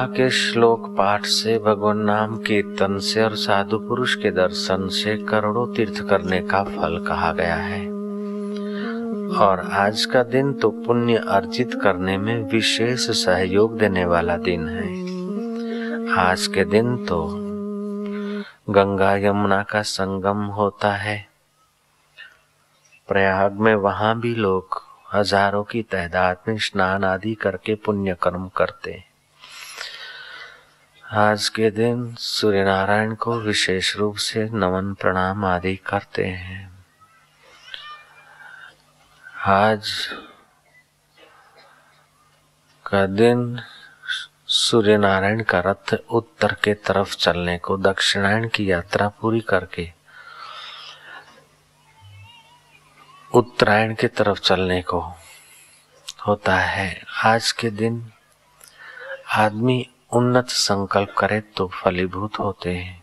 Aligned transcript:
गीता 0.00 0.12
के 0.16 0.28
श्लोक 0.30 0.84
पाठ 0.98 1.24
से 1.26 1.56
भगवान 1.58 1.98
नाम 2.00 2.36
कीर्तन 2.36 2.98
से 2.98 3.22
और 3.22 3.34
साधु 3.36 3.78
पुरुष 3.78 4.14
के 4.14 4.30
दर्शन 4.30 4.86
से 4.88 5.16
करोड़ों 5.24 5.66
तीर्थ 5.74 6.00
करने 6.08 6.40
का 6.42 6.62
फल 6.64 6.96
कहा 7.08 7.32
गया 7.32 7.56
है। 7.56 7.80
और 9.40 9.60
आज 9.70 10.04
का 10.04 10.22
दिन 10.22 10.52
तो 10.52 10.70
पुण्य 10.86 11.16
अर्जित 11.28 11.74
करने 11.82 12.16
में 12.18 12.42
विशेष 12.44 13.08
सहयोग 13.16 13.78
देने 13.78 14.04
वाला 14.04 14.36
दिन 14.38 14.68
है। 14.68 16.14
आज 16.20 16.46
के 16.46 16.64
दिन 16.66 16.96
तो 17.04 17.20
गंगा 18.70 19.14
यमुना 19.16 19.62
का 19.62 19.82
संगम 19.82 20.44
होता 20.54 20.94
है। 20.94 21.18
प्रयाग 23.08 23.60
में 23.60 23.74
वहाँ 23.76 24.18
भी 24.20 24.34
लोग 24.36 24.82
हज़ारों 25.14 25.62
की 25.64 25.82
तादाद 25.82 26.48
में 26.48 26.56
स्नान 26.60 27.04
आदि 27.04 27.34
करके 27.34 27.74
पुण्य 27.76 28.16
कर्म 28.22 28.48
करते 28.56 28.92
हैं। 28.92 29.08
आज 31.12 31.48
के 31.48 31.70
दिन 31.70 32.14
सूर्य 32.14 32.64
नारायण 32.64 33.14
को 33.14 33.38
विशेष 33.40 33.96
रूप 33.96 34.16
से 34.16 34.44
नमन 34.44 34.94
प्रणाम 34.94 35.44
आदि 35.44 35.76
करते 35.76 36.24
हैं। 36.24 36.84
आज 39.46 39.90
का 42.86 43.06
दिन 43.06 43.60
सूर्य 44.46 44.96
नारायण 44.96 45.42
का 45.42 45.60
रथ 45.60 45.94
उत्तर 46.10 46.56
के 46.64 46.74
तरफ़ 46.74 47.16
चलने 47.16 47.58
को 47.58 47.76
दक्षिणायन 47.76 48.48
की 48.48 48.70
यात्रा 48.70 49.08
पूरी 49.08 49.40
करके 49.40 49.92
उत्तरायण 53.34 53.94
की 53.94 54.08
तरफ़ 54.08 54.40
चलने 54.40 54.82
को 54.82 55.00
होता 56.26 56.56
है। 56.56 57.02
आज 57.24 57.52
के 57.52 57.70
दिन 57.70 58.12
आदमी 59.36 59.88
उन्नत 60.12 60.48
संकल्प 60.48 61.14
करे 61.18 61.40
तो 61.40 61.66
फलीभूत 61.68 62.38
होते 62.38 62.74
हैं। 62.76 63.02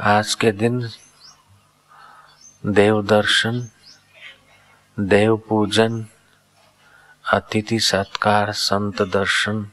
आज 0.00 0.34
के 0.34 0.52
दिन 0.52 0.88
देव 2.66 3.02
दर्शन, 3.02 3.68
देव 5.00 5.36
पूजन, 5.36 6.06
अतिथि 7.24 7.80
सत्कार, 7.80 8.52
संत 8.52 9.02
दर्शन 9.02 9.66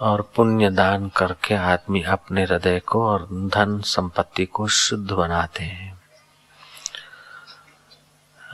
और 0.00 0.22
पुण्य 0.36 0.70
दान 0.70 1.08
करके 1.08 1.54
आदमी 1.54 2.02
अपने 2.02 2.44
हृदय 2.44 2.80
को 2.80 3.06
और 3.08 3.28
धन 3.54 3.80
संपत्ति 3.80 4.46
को 4.46 4.68
शुद्ध 4.68 5.10
बनाते 5.10 5.64
हैं। 5.64 5.92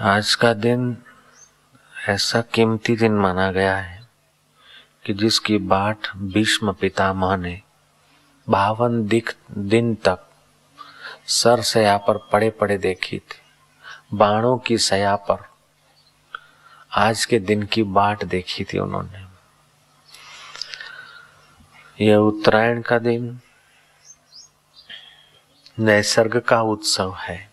आज 0.00 0.34
का 0.34 0.54
दिन 0.54 0.96
ऐसा 2.08 2.40
कीमती 2.40 2.96
दिन 2.96 3.12
माना 3.12 3.50
गया 3.52 3.76
है 3.76 3.99
कि 5.06 5.14
जिसकी 5.14 5.58
बाट 5.58 6.16
भीष्म 6.16 6.72
पितामह 6.72 7.36
ने 7.36 7.62
बावन 8.48 9.06
दिख 9.06 9.36
दिन 9.50 9.94
तक 9.94 10.26
सर 11.26 11.60
सया 11.60 11.96
पर 11.96 12.18
पड़े 12.32 12.50
पड़े 12.50 12.78
देखी 12.78 13.18
थी। 13.18 14.16
बाणों 14.16 14.58
की 14.58 14.78
सया 14.78 15.16
पर 15.16 15.48
आज 16.92 17.24
के 17.24 17.38
दिन 17.38 17.62
की 17.62 17.82
बाट 17.82 18.24
देखी 18.24 18.64
थी 18.64 18.78
उन्होंने। 18.78 19.30
यह 22.04 22.16
उत्तरायण 22.16 22.82
का 22.82 22.98
दिन 22.98 23.40
नैसर्ग 25.78 26.40
का 26.40 26.62
उत्सव 26.62 27.14
है। 27.14 27.50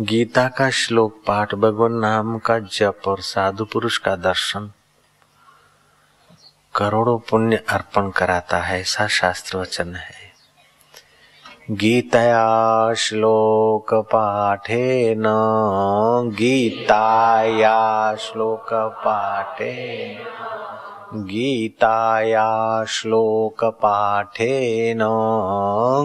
गीता 0.00 0.48
का 0.48 0.70
श्लोक 0.70 1.22
पाठ, 1.26 1.54
भगवान 1.54 1.92
नाम 1.92 2.38
का 2.38 2.58
जप 2.58 3.00
और 3.06 3.20
साधु 3.20 3.64
पुरुष 3.64 3.98
का 3.98 4.16
दर्शन। 4.16 4.72
करोड़ों 6.76 7.18
पुण्य 7.18 7.64
अर्पण 7.68 8.10
कराता 8.10 8.56
है, 8.56 8.80
ऐसा 8.80 9.06
शास्त्र 9.06 9.58
वचन 9.58 9.94
है। 9.94 10.24
गीतया 11.70 12.94
न, 15.18 15.24
गीताया 16.34 18.14
श्लोक 18.14 18.68
पाठे 18.74 20.18
गीताया 21.14 22.84
न, 24.96 25.00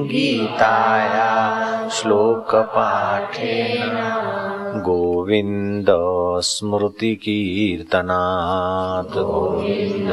गीताया 0.07 1.89
श्लोक 1.89 2.55
पाठे 5.29 5.41
गोविंद 5.41 5.85
स्मृति 6.41 7.15
कीर्तनात्। 7.15 9.13
गोविंद 9.13 10.09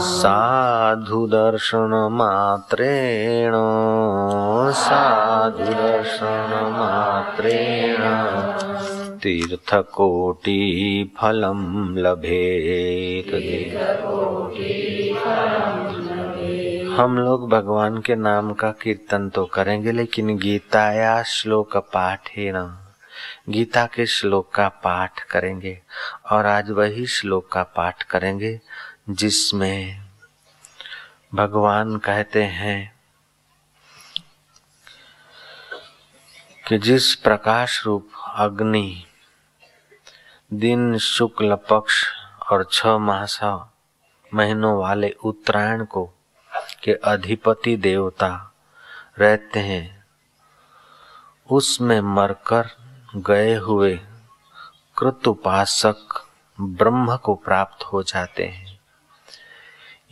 साधु 0.00 1.26
दर्शन 1.26 2.08
मात्रेण। 2.12 3.52
साधु 4.72 5.64
दर्शन 5.64 6.74
मात्रेण। 6.78 7.96
तीर्थकोटि 9.16 10.56
फलं 11.20 11.94
लभेत। 11.98 13.32
हम 16.96 17.16
लोग 17.18 17.48
भगवान 17.50 18.00
के 18.00 18.14
नाम 18.14 18.52
का 18.52 18.70
कीर्तन 18.72 19.28
तो 19.30 19.44
करेंगे, 19.44 19.92
लेकिन 19.92 20.36
गीता 20.38 20.84
या 20.92 21.22
श्लोक 21.22 21.76
पाठ 21.94 22.28
ही 22.28 22.50
न। 22.54 22.62
गीता 23.48 23.84
के 23.86 24.06
श्लोक 24.06 24.50
का 24.54 24.68
पाठ 24.84 25.20
करेंगे, 25.22 25.78
और 26.32 26.46
आज 26.46 26.70
वही 26.70 27.06
श्लोक 27.06 27.50
का 27.52 27.62
पाठ 27.76 28.02
करेंगे, 28.02 28.60
जिसमें 29.10 30.00
भगवान 31.34 31.96
कहते 31.98 32.44
हैं 32.44 32.92
कि 36.68 36.78
जिस 36.78 37.14
प्रकाश 37.14 37.82
रूप 37.86 38.10
अग्नि, 38.36 39.04
दिन 40.54 40.98
शुक्ल 40.98 41.58
पक्ष 41.70 42.04
और 42.52 42.68
छ 42.72 42.98
मास 43.02 43.40
महीनों 44.32 44.78
वाले 44.78 45.14
उत्तरायण 45.24 45.84
को 45.84 46.12
के 46.84 46.92
अधिपति 46.92 47.76
देवता 47.76 48.54
रहते 49.18 49.60
हैं। 49.60 50.04
उसमें 51.50 52.00
मरकर 52.00 52.70
गए 53.16 53.54
हुए 53.54 54.00
कृत 54.98 55.28
उपासक 55.28 56.26
ब्रह्म 56.60 57.16
को 57.16 57.34
प्राप्त 57.34 57.84
हो 57.84 58.02
जाते 58.02 58.44
हैं। 58.44 58.80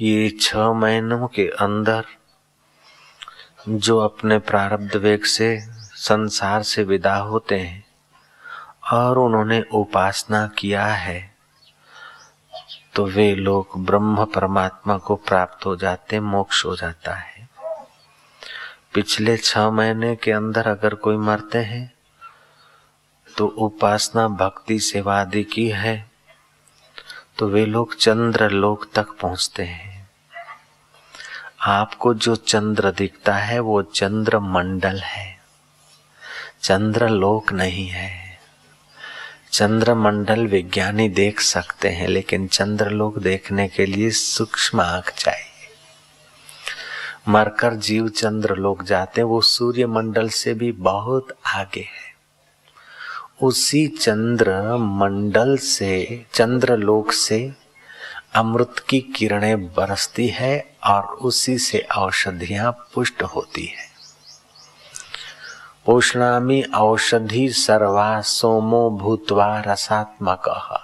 ये 0.00 0.38
छह 0.40 0.72
महीनों 0.72 1.28
के 1.28 1.48
अंदर 1.48 2.04
जो 3.68 3.98
अपने 3.98 4.38
प्रारब्ध 4.38 4.96
वेग 4.96 5.24
से 5.24 5.60
संसार 5.94 6.62
से 6.62 6.84
विदा 6.84 7.16
होते 7.16 7.60
हैं 7.60 7.84
और 8.92 9.18
उन्होंने 9.18 9.62
उपासना 9.72 10.46
किया 10.46 10.86
है। 10.86 11.33
तो 12.94 13.04
वे 13.06 13.34
लोग 13.34 13.84
ब्रह्म 13.86 14.24
परमात्मा 14.24 14.96
को 14.98 15.14
प्राप्त 15.16 15.66
हो 15.66 15.74
जाते, 15.76 16.20
मोक्ष 16.20 16.64
हो 16.64 16.76
जाता 16.76 17.14
है। 17.14 17.48
पिछले 18.94 19.36
छह 19.36 19.70
महीने 19.70 20.14
के 20.16 20.32
अंदर 20.32 20.68
अगर 20.68 20.94
कोई 20.94 21.16
मरते 21.16 21.58
हैं 21.58 21.92
तो 23.28 23.46
उपासना, 23.46 24.28
भक्ति, 24.28 24.78
सेवा 24.80 25.20
आदि 25.20 25.42
की 25.44 25.68
है 25.68 26.10
तो 27.38 27.48
वे 27.48 27.66
लोग 27.66 27.96
चंद्र 27.96 28.50
लोक 28.50 28.88
तक 28.94 29.06
पहुँचते 29.20 29.62
हैं। 29.62 30.08
आपको 31.60 32.14
जो 32.14 32.36
चंद्र 32.36 32.90
दिखता 32.90 33.34
है, 33.34 33.58
वो 33.58 33.82
चंद्र 33.82 34.38
मंडल 34.38 35.00
है। 35.00 35.38
चंद्र 36.62 37.08
लोक 37.08 37.52
नहीं 37.52 37.88
है। 37.88 38.23
चंद्र 39.54 39.94
मंडल 39.94 40.46
विज्ञानी 40.46 41.08
देख 41.08 41.40
सकते 41.40 41.88
हैं, 41.88 42.08
लेकिन 42.08 42.46
चंद्र 42.46 42.90
लोक 42.90 43.18
देखने 43.18 43.68
के 43.68 43.86
लिए 43.86 44.10
सूक्ष्म 44.10 44.80
आँख 44.80 45.10
चाहिए। 45.10 45.68
मरकर 47.28 47.74
जीव 47.74 48.08
चंद्र 48.08 48.56
लोक 48.56 48.82
जाते 48.82 49.22
वो 49.22 49.40
सूर्य 49.40 49.86
मंडल 49.86 50.28
से 50.28 50.54
भी 50.54 50.72
बहुत 50.72 51.28
आगे 51.46 51.80
है। 51.80 52.14
उसी 53.42 53.86
चंद्र 53.86 54.76
मंडल 54.76 55.56
से, 55.56 56.24
चंद्र 56.32 56.76
लोक 56.76 57.12
से 57.12 57.52
अमृत 58.34 58.74
की 58.88 59.00
किरणें 59.00 59.66
बरसती 59.66 60.28
है 60.28 60.76
और 60.84 61.02
उसी 61.02 61.58
से 61.58 61.78
औषधियाँ 61.78 62.88
पुष्ट 62.94 63.22
होती 63.22 63.64
है। 63.64 63.93
पोषणामी 65.86 66.62
औषधि 66.62 67.48
सर्वा 67.48 68.20
सोमो 68.20 68.90
भूतवा 68.90 69.60
रसात्मक। 69.60 70.78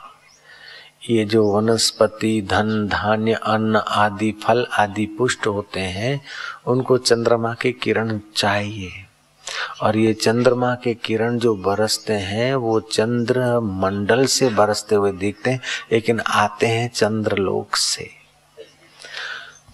ये 1.11 1.25
जो 1.25 1.53
वनस्पति, 1.53 2.43
धन, 2.51 2.89
धान्य, 2.89 3.33
अन्न 3.33 3.77
आदि, 3.77 4.33
फल 4.45 4.67
आदि 4.79 5.07
पुष्ट 5.07 5.47
होते 5.47 5.81
हैं, 5.81 6.23
उनको 6.67 6.99
चंद्रमा 6.99 7.55
के 7.55 7.73
किरण 7.73 8.21
चाहिए। 8.37 8.91
और 9.83 9.97
ये 9.97 10.15
चंद्रमा 10.15 10.75
के 10.75 10.95
किरण 10.95 11.39
जो 11.39 11.57
बरसते 11.57 12.13
हैं, 12.13 12.55
वो 12.55 12.81
चंद्र 12.81 13.61
मंडल 13.61 14.27
से 14.27 14.49
बरसते 14.49 14.95
हुए 14.95 15.13
दिखते 15.13 15.51
हैं, 15.51 15.61
लेकिन 15.93 16.21
आते 16.21 16.67
हैं 16.67 16.91
चंद्रलोक 16.91 17.77
से। 17.77 18.11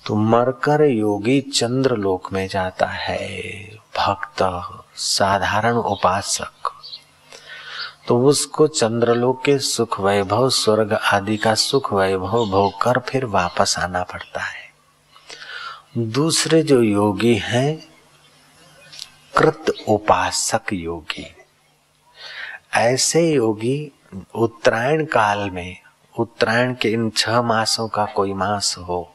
तो 0.06 0.14
मरकर 0.14 0.84
योगी 0.84 1.40
चंद्रलोक 1.40 2.32
में 2.32 2.48
जाता 2.48 2.86
है, 2.86 3.30
भक्त 3.98 4.42
साधारण 4.96 5.72
उपासक। 5.72 6.72
तो 8.08 8.26
उसको 8.26 8.66
चंद्रलोक 8.68 9.44
के 9.44 9.58
सुख 9.58 10.00
वैभव, 10.00 10.50
स्वर्ग 10.50 10.92
आदि 10.92 11.36
का 11.36 11.54
सुख 11.54 11.92
वैभव 11.92 12.46
भोग 12.46 12.80
कर 12.80 12.98
फिर 12.98 13.24
वापस 13.24 13.76
आना 13.78 14.02
पड़ता 14.02 14.40
है। 14.40 14.66
दूसरे 15.98 16.62
जो 16.62 16.82
योगी 16.82 17.34
हैं, 17.34 17.88
कृत 19.38 19.72
उपासक 19.88 20.72
योगी। 20.72 21.36
ऐसे 22.74 23.30
योगी 23.32 23.92
उत्तरायण 24.34 25.04
काल 25.04 25.50
में, 25.50 25.76
उत्तरायण 26.18 26.74
के 26.74 26.90
इन 26.90 27.10
छह 27.10 27.42
मासों 27.42 27.88
का 27.88 28.04
कोई 28.04 28.32
मास 28.32 28.78
हो 28.78 29.12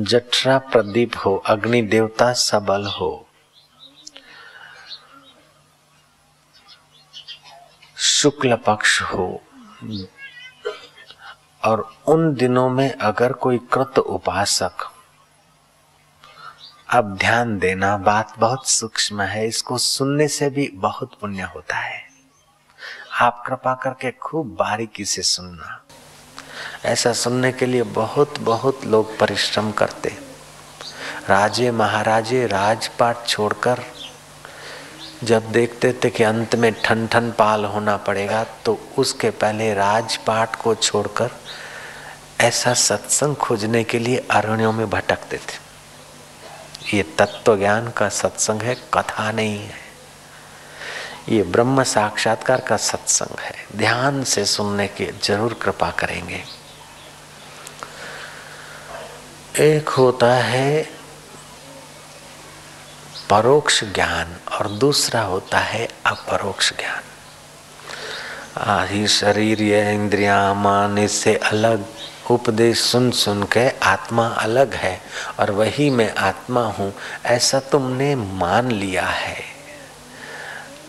जठरा 0.00 0.58
प्रदीप 0.58 1.10
हो, 1.26 1.36
अग्नि 1.36 1.82
देवता 1.82 2.32
सबल 2.32 2.84
हो 2.84 3.28
शुक्ल 8.02 8.56
पक्ष 8.56 9.02
हो। 9.02 9.42
और 11.64 11.94
उन 12.06 12.34
दिनों 12.34 12.70
में 12.70 12.92
अगर 12.92 13.32
कोई 13.32 13.58
कृत 13.58 13.98
उपासक, 13.98 14.72
अब 16.88 17.16
ध्यान 17.16 17.58
देना 17.58 17.96
बात 17.96 18.38
बहुत 18.38 18.68
सूक्ष्म 18.68 19.22
है, 19.22 19.46
इसको 19.46 19.78
सुनने 19.78 20.28
से 20.28 20.50
भी 20.50 20.70
बहुत 20.74 21.14
पुण्य 21.20 21.42
होता 21.42 21.76
है। 21.76 22.02
आप 23.20 23.44
कृपा 23.46 23.74
करके 23.74 24.10
खूब 24.10 24.46
बारीकी 24.46 25.04
से 25.04 25.22
सुनना। 25.22 25.84
ऐसा 26.84 27.12
सुनने 27.12 27.52
के 27.52 27.66
लिए 27.66 27.82
बहुत 27.82 28.38
बहुत 28.38 28.84
लोग 28.84 29.18
परिश्रम 29.18 29.72
करते। 29.72 30.16
राजे 31.28 31.70
महाराजे 31.70 32.46
राजपाट 32.46 33.26
छोड़कर 33.26 33.84
जब 35.22 35.50
देखते 35.52 35.92
थे 36.04 36.10
कि 36.10 36.22
अंत 36.22 36.54
में 36.54 36.72
ठन 36.84 37.06
ठन 37.06 37.30
पाल 37.30 37.64
होना 37.64 37.96
पड़ेगा 37.96 38.44
तो 38.64 38.78
उसके 38.98 39.30
पहले 39.30 39.72
राजपाट 39.74 40.56
को 40.56 40.74
छोड़कर 40.74 41.30
ऐसा 42.40 42.72
सत्संग 42.74 43.36
खोजने 43.36 43.82
के 43.84 43.98
लिए 43.98 44.26
अरण्यों 44.30 44.72
में 44.72 44.88
भटकते 44.90 45.36
थे। 45.38 46.96
ये 46.96 47.02
तत्व 47.18 47.56
ज्ञान 47.58 47.90
का 47.90 48.08
सत्संग 48.08 48.62
है, 48.62 48.74
कथा 48.94 49.30
नहीं 49.32 49.58
है। 49.58 49.80
ये 51.28 51.42
ब्रह्म 51.42 51.82
साक्षात्कार 51.82 52.60
का 52.60 52.76
सत्संग 52.76 53.38
है। 53.40 53.54
ध्यान 53.76 54.22
से 54.24 54.44
सुनने 54.44 54.86
की 54.88 55.06
ज़रूर 55.24 55.54
कृपा 55.54 55.90
करेंगे। 55.90 56.42
एक 59.60 59.88
होता 59.88 60.32
है 60.34 60.88
परोक्ष 63.32 63.84
ज्ञान 63.84 64.36
और 64.52 64.68
दूसरा 64.68 65.22
होता 65.22 65.58
है 65.58 65.88
अपरोक्ष 66.06 66.72
ज्ञान। 66.72 67.02
आही 68.58 69.08
शरीर, 69.08 69.62
ये 69.62 69.94
इंद्रिया, 69.94 70.54
मान, 70.54 70.98
इससे 70.98 71.36
अलग, 71.36 71.84
उपदेश 72.30 72.80
सुन 72.80 73.10
सुन 73.10 73.42
के 73.42 73.78
आत्मा 73.78 74.26
अलग 74.26 74.74
है 74.74 75.02
और 75.40 75.50
वही 75.50 75.90
मैं 75.90 76.14
आत्मा 76.14 76.60
हूँ, 76.60 76.94
ऐसा 77.24 77.60
तुमने 77.60 78.14
मान 78.14 78.70
लिया 78.70 79.06
है। 79.06 79.44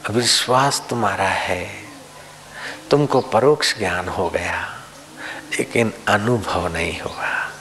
विश्वास 0.10 0.84
तुम्हारा 0.90 1.30
है। 1.30 1.70
तुमको 2.92 3.22
परोक्ष 3.22 3.78
ज्ञान 3.78 4.08
हो 4.08 4.30
गया, 4.30 4.80
लेकिन 5.52 5.94
अनुभव 6.08 6.68
नहीं 6.68 7.02
हुआ 7.02 7.53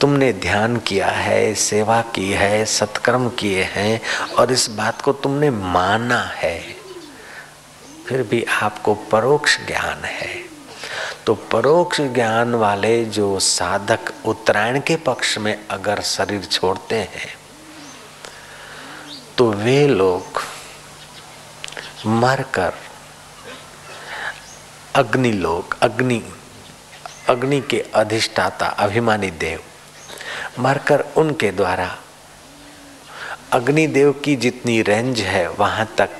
तुमने 0.00 0.32
ध्यान 0.32 0.76
किया 0.78 1.06
है, 1.08 1.54
सेवा 1.54 2.00
की 2.14 2.30
है, 2.30 2.64
सत्कर्म 2.64 3.28
किए 3.30 3.62
हैं 3.64 4.00
और 4.38 4.52
इस 4.52 4.68
बात 4.70 5.00
को 5.02 5.12
तुमने 5.14 5.50
माना 5.50 6.22
है, 6.34 6.58
फिर 8.06 8.22
भी 8.22 8.42
आपको 8.52 8.94
परोक्ष 9.12 9.56
ज्ञान 9.66 10.04
है। 10.04 10.34
तो 11.26 11.34
परोक्ष 11.52 12.00
ज्ञान 12.14 12.54
वाले 12.54 13.04
जो 13.06 13.38
साधक 13.40 14.12
उत्तरायण 14.24 14.80
के 14.80 14.96
पक्ष 15.06 15.36
में 15.38 15.56
अगर 15.70 16.00
शरीर 16.06 16.44
छोड़ते 16.44 16.96
हैं 16.96 17.34
तो 19.38 19.50
वे 19.52 19.86
लोग 19.88 20.40
मरकर 22.06 22.72
अग्नि 24.94 25.32
लोग 25.32 25.76
अग्नि 25.82 26.22
अग्नि 27.28 27.60
के 27.60 27.80
अधिष्ठाता, 27.94 28.66
अभिमानी 28.66 29.30
देव 29.32 29.60
मरकर 30.58 31.04
उनके 31.16 31.50
द्वारा। 31.50 31.96
अग्निदेव 33.52 34.12
की 34.12 34.36
जितनी 34.36 34.82
रेंज 34.82 35.20
है, 35.20 35.48
वहाँ 35.50 35.88
तक 35.98 36.10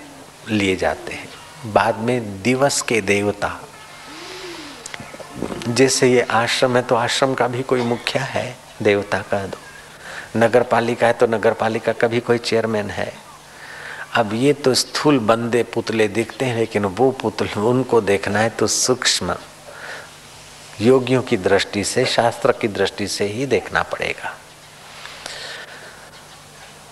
लिए 0.49 0.77
जाते 0.77 1.13
हैं। 1.13 1.29
बाद 1.73 1.99
में 1.99 2.43
दिवस 2.43 2.83
के 2.83 3.01
देवता। 3.01 3.61
जैसे 5.69 6.13
ये 6.13 6.21
आश्रम 6.21 6.77
है 6.77 6.83
तो 6.83 6.95
आश्रम 6.95 7.35
का 7.35 7.49
भी 7.49 7.63
कोई 7.63 7.83
मुखिया 7.83 8.23
है? 8.25 8.57
देवता 8.83 9.19
का 9.21 9.47
दो। 9.47 9.59
नगर 10.39 10.63
पालिका 10.63 11.07
है 11.07 11.13
तो 11.13 11.27
नगर 11.27 11.53
पालिका 11.53 11.93
का 11.93 12.09
भी 12.09 12.21
कोई 12.21 12.39
चेयरमैन 12.39 12.91
है। 12.91 13.13
अब 14.15 14.31
ये 14.35 14.53
तो 14.53 14.75
स्थूल 14.75 15.19
बंदे 15.19 15.63
पुतले 15.63 16.09
दिखते 16.09 16.45
हैं, 16.45 16.57
लेकिन 16.57 16.85
वो 16.85 17.11
पुतले, 17.11 17.61
उनको 17.61 18.01
देखना 18.01 18.39
है 18.39 18.51
तो 18.51 18.67
सूक्ष्म। 18.67 19.37
योगियों 20.81 21.23
की 21.23 21.37
दृष्टि 21.37 21.85
से, 21.85 22.05
शास्त्र 22.07 22.53
की 22.53 22.69
दृष्टि 22.69 23.09
से 23.09 23.25
ही 23.25 23.47
देखना 23.47 23.83
पड़ेगा। 23.83 24.35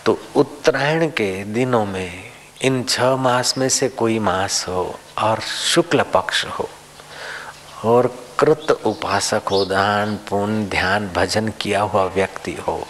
तो 0.07 0.19
उत्तरायण 0.37 1.09
के 1.09 1.45
दिनों 1.45 1.87
में, 1.87 2.33
इन 2.63 2.83
छह 2.85 3.17
मास 3.17 3.59
में 3.59 3.69
से 3.69 3.89
कोई 3.89 4.19
मास 4.19 4.65
हो 4.69 5.01
और 5.19 5.41
शुक्ल 5.41 6.03
पक्ष 6.03 6.45
हो, 6.45 6.69
और 7.85 8.07
कृत 8.39 8.71
उपासक 8.71 9.43
हो, 9.51 9.65
दान, 9.65 10.17
पुण्य, 10.17 10.67
ध्यान, 10.67 11.09
भजन 11.09 11.49
किया 11.49 11.81
हुआ 11.83 12.05
व्यक्ति 12.05 12.53
हो, 12.53 12.87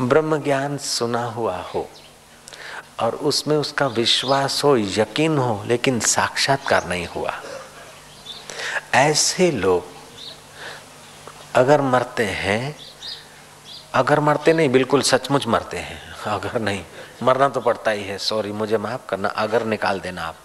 ब्रह्म 0.00 0.42
ज्ञान 0.42 0.78
सुना 0.78 1.24
हुआ 1.24 1.56
हो, 1.56 1.88
और 3.00 3.14
उसमें 3.14 3.56
उसका 3.56 3.86
विश्वास 3.86 4.64
हो, 4.64 4.76
यकीन 4.76 5.38
हो, 5.38 5.64
लेकिन 5.66 6.00
साक्षात्कार 6.00 6.88
नहीं 6.88 7.06
हुआ। 7.06 7.40
ऐसे 8.94 9.50
लोग 9.50 9.91
अगर 11.54 11.80
मरते 11.80 12.24
हैं, 12.24 12.76
अगर 13.94 14.20
मरते 14.20 14.52
नहीं, 14.52 14.68
बिल्कुल 14.68 15.02
सचमुच 15.02 15.46
मरते 15.46 15.76
हैं। 15.76 16.14
अगर 16.26 16.60
नहीं, 16.60 16.84
मरना 17.22 17.48
तो 17.48 17.60
पड़ता 17.60 17.90
ही 17.90 18.04
है, 18.04 18.18
सॉरी, 18.18 18.52
मुझे 18.52 18.76
माफ़ 18.78 19.00
करना, 19.08 19.28
अगर 19.28 19.64
निकाल 19.64 20.00
देना 20.00 20.22
आप। 20.22 20.36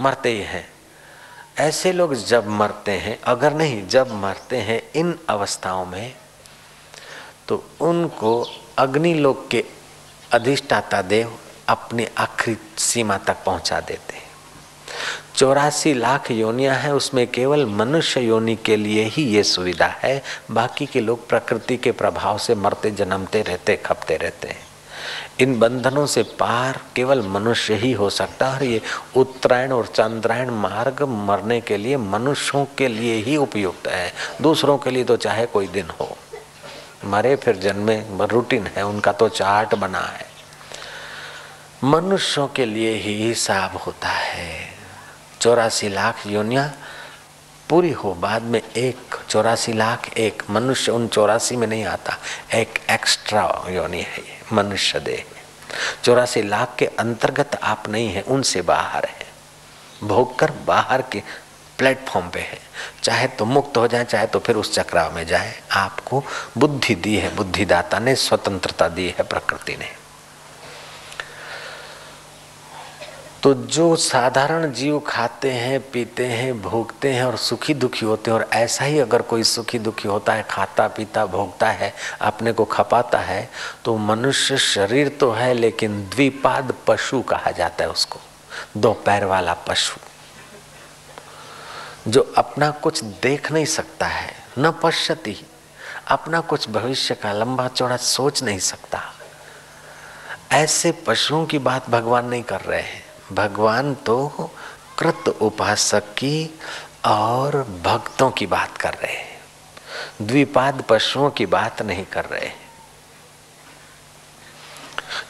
मरते 0.00 0.28
ही 0.28 0.40
हैं। 0.40 0.72
ऐसे 1.58 1.92
लोग 1.92 2.14
जब 2.14 2.46
मरते 2.46 2.92
हैं, 2.92 3.20
अगर 3.22 3.52
नहीं, 3.52 3.88
जब 3.88 4.12
मरते 4.12 4.56
हैं 4.56 4.90
इन 4.94 5.18
अवस्थाओं 5.28 5.86
में 5.86 6.14
तो 7.48 7.64
उनको 7.80 8.46
अग्निलोक 8.78 9.48
के 9.48 9.64
अधिष्ठाता 10.32 11.02
देव 11.02 11.38
अपनी 11.68 12.08
आखिरी 12.18 12.56
सीमा 12.78 13.18
तक 13.18 13.36
पहुँचा 13.44 13.80
देते 13.80 14.16
हैं। 14.16 14.23
चौरासी 15.36 15.94
लाख 15.94 16.30
योनिया 16.30 16.74
हैं, 16.74 16.92
उसमें 16.92 17.26
केवल 17.26 17.66
मनुष्य 17.66 18.20
योनि 18.20 18.56
के 18.56 18.76
लिए 18.76 19.04
ही 19.04 19.22
ये 19.22 19.42
सुविधा 19.42 19.86
है। 19.86 20.22
बाकी 20.50 20.86
के 20.86 21.00
लोग 21.00 21.28
प्रकृति 21.28 21.76
के 21.76 21.92
प्रभाव 21.92 22.38
से 22.38 22.54
मरते, 22.54 22.90
जन्मते 22.90 23.42
रहते, 23.42 23.76
खपते 23.76 24.16
रहते 24.16 24.48
हैं। 24.48 24.66
इन 25.40 25.58
बंधनों 25.58 26.06
से 26.06 26.22
पार 26.22 26.80
केवल 26.96 27.22
मनुष्य 27.22 27.74
ही 27.74 27.92
हो 27.92 28.10
सकता 28.10 28.46
है, 28.46 28.56
और 28.56 28.64
ये 28.64 28.80
उत्तरायण 29.16 29.72
और 29.72 29.86
चंद्रायण 29.86 30.50
मार्ग 30.50 31.02
मरने 31.02 31.60
के 31.60 31.76
लिए 31.76 31.96
मनुष्यों 31.96 32.66
के 32.78 32.88
लिए 32.88 33.14
ही 33.14 33.36
उपयुक्त 33.36 33.88
है। 33.88 34.12
दूसरों 34.42 34.78
के 34.78 34.90
लिए 34.90 35.04
तो 35.04 35.16
चाहे 35.16 35.46
कोई 35.46 35.66
दिन 35.66 35.90
हो। 36.00 36.18
मरे 37.04 37.36
फिर 37.36 37.56
जन्मे, 37.56 38.04
रूटीन 38.20 38.66
है, 38.66 38.86
उनका 38.86 39.12
तो 39.12 39.28
चार्ट 39.28 39.74
बना 39.74 40.00
है। 40.00 40.26
मनुष्यों 41.84 42.48
के 42.48 42.64
लिए 42.64 42.94
ही 42.94 43.28
हिसाब 43.28 43.76
होता 43.76 44.08
है। 44.08 44.73
चौरासी 45.44 45.88
लाख 45.88 46.26
योनिया, 46.26 46.72
पूरी 47.68 47.92
हो 47.92 48.14
बाद 48.14 48.42
में 48.42 48.62
एक 48.76 49.16
चौरासी 49.28 49.72
लाख, 49.72 50.12
एक 50.16 50.42
मनुष्य 50.50 50.92
उन 50.92 51.08
चौरासी 51.08 51.56
में 51.56 51.66
नहीं 51.66 51.84
आता, 51.84 52.16
एक 52.54 52.78
एक्स्ट्रा 52.90 53.64
योनि 53.68 54.00
है 54.00 54.22
मनुष्य 54.52 55.00
देह 55.00 55.24
चौरासी 56.04 56.42
लाख 56.42 56.76
के 56.78 56.86
अंतर्गत 56.86 57.60
आप 57.62 57.88
नहीं 57.88 58.08
है, 58.08 58.22
उनसे 58.22 58.62
बाहर 58.62 59.04
है। 59.04 59.26
भोग 60.08 60.38
कर 60.38 60.50
बाहर 60.50 61.02
के 61.02 61.22
प्लेटफॉर्म 61.78 62.28
पे 62.28 62.40
है। 62.40 62.58
चाहे 63.02 63.26
तो 63.26 63.44
मुक्त 63.44 63.76
हो 63.76 63.88
जाए, 63.88 64.04
चाहे 64.04 64.26
तो 64.26 64.38
फिर 64.38 64.56
उस 64.56 64.74
चक्राव 64.74 65.14
में 65.14 65.26
जाए। 65.26 65.62
आपको 65.72 66.24
बुद्धि 66.58 66.94
दी 66.94 67.16
है, 67.16 67.34
बुद्धिदाता 67.34 67.98
ने, 67.98 68.14
स्वतंत्रता 68.14 68.88
दी 68.88 69.14
है, 69.18 69.24
प्रकृति 69.24 69.76
ने। 69.76 70.03
तो 73.44 73.52
जो 73.54 73.94
साधारण 73.96 74.70
जीव 74.72 74.98
खाते 75.06 75.50
हैं, 75.50 75.80
पीते 75.90 76.26
हैं, 76.26 76.62
भोगते 76.62 77.12
हैं 77.12 77.24
और 77.24 77.36
सुखी 77.36 77.74
दुखी 77.74 78.06
होते 78.06 78.30
हैं 78.30 78.38
और 78.38 78.48
ऐसा 78.52 78.84
ही 78.84 78.98
अगर 78.98 79.22
कोई 79.22 79.42
सुखी 79.42 79.78
दुखी 79.78 80.08
होता 80.08 80.32
है, 80.32 80.42
खाता, 80.50 80.86
पीता, 80.88 81.24
भोगता 81.26 81.70
है, 81.70 81.92
अपने 82.20 82.52
को 82.52 82.64
खपाता 82.64 83.18
है 83.18 83.48
तो 83.84 83.96
मनुष्य 83.96 84.58
शरीर 84.58 85.08
तो 85.20 85.30
है 85.32 85.52
लेकिन 85.54 86.00
द्विपाद 86.08 86.74
पशु 86.86 87.22
कहा 87.22 87.50
जाता 87.50 87.84
है 87.84 87.90
उसको। 87.90 88.20
दो 88.76 88.92
पैर 89.04 89.24
वाला 89.24 89.54
पशु, 89.68 90.00
जो 92.10 92.32
अपना 92.38 92.70
कुछ 92.70 93.04
देख 93.04 93.52
नहीं 93.52 93.66
सकता 93.66 94.06
है, 94.06 94.34
न 94.58 94.70
पश्यति, 94.82 95.36
अपना 96.08 96.40
कुछ 96.40 96.68
भविष्य 96.70 97.14
का 97.14 97.32
लंबा 97.32 97.68
चौड़ा 97.68 97.96
सोच 98.08 98.42
नहीं 98.42 98.58
सकता। 98.64 99.02
ऐसे 100.52 100.92
पशुओं 101.06 101.46
की 101.46 101.58
बात 101.60 101.90
भगवान 101.90 102.26
नहीं 102.26 102.42
कर 102.42 102.60
रहे 102.60 102.82
हैं। 102.82 103.03
भगवान 103.34 103.94
तो 103.94 104.50
कृत 104.98 105.28
उपासक 105.28 106.12
की 106.18 106.60
और 107.06 107.56
भक्तों 107.84 108.30
की 108.30 108.46
बात 108.46 108.76
कर 108.76 108.94
रहे 108.94 109.12
हैं। 109.12 109.32
द्विपाद 110.22 110.84
पशुओं 110.88 111.30
की 111.30 111.46
बात 111.46 111.82
नहीं 111.82 112.04
कर 112.04 112.24
रहे 112.24 112.46
हैं। 112.46 112.62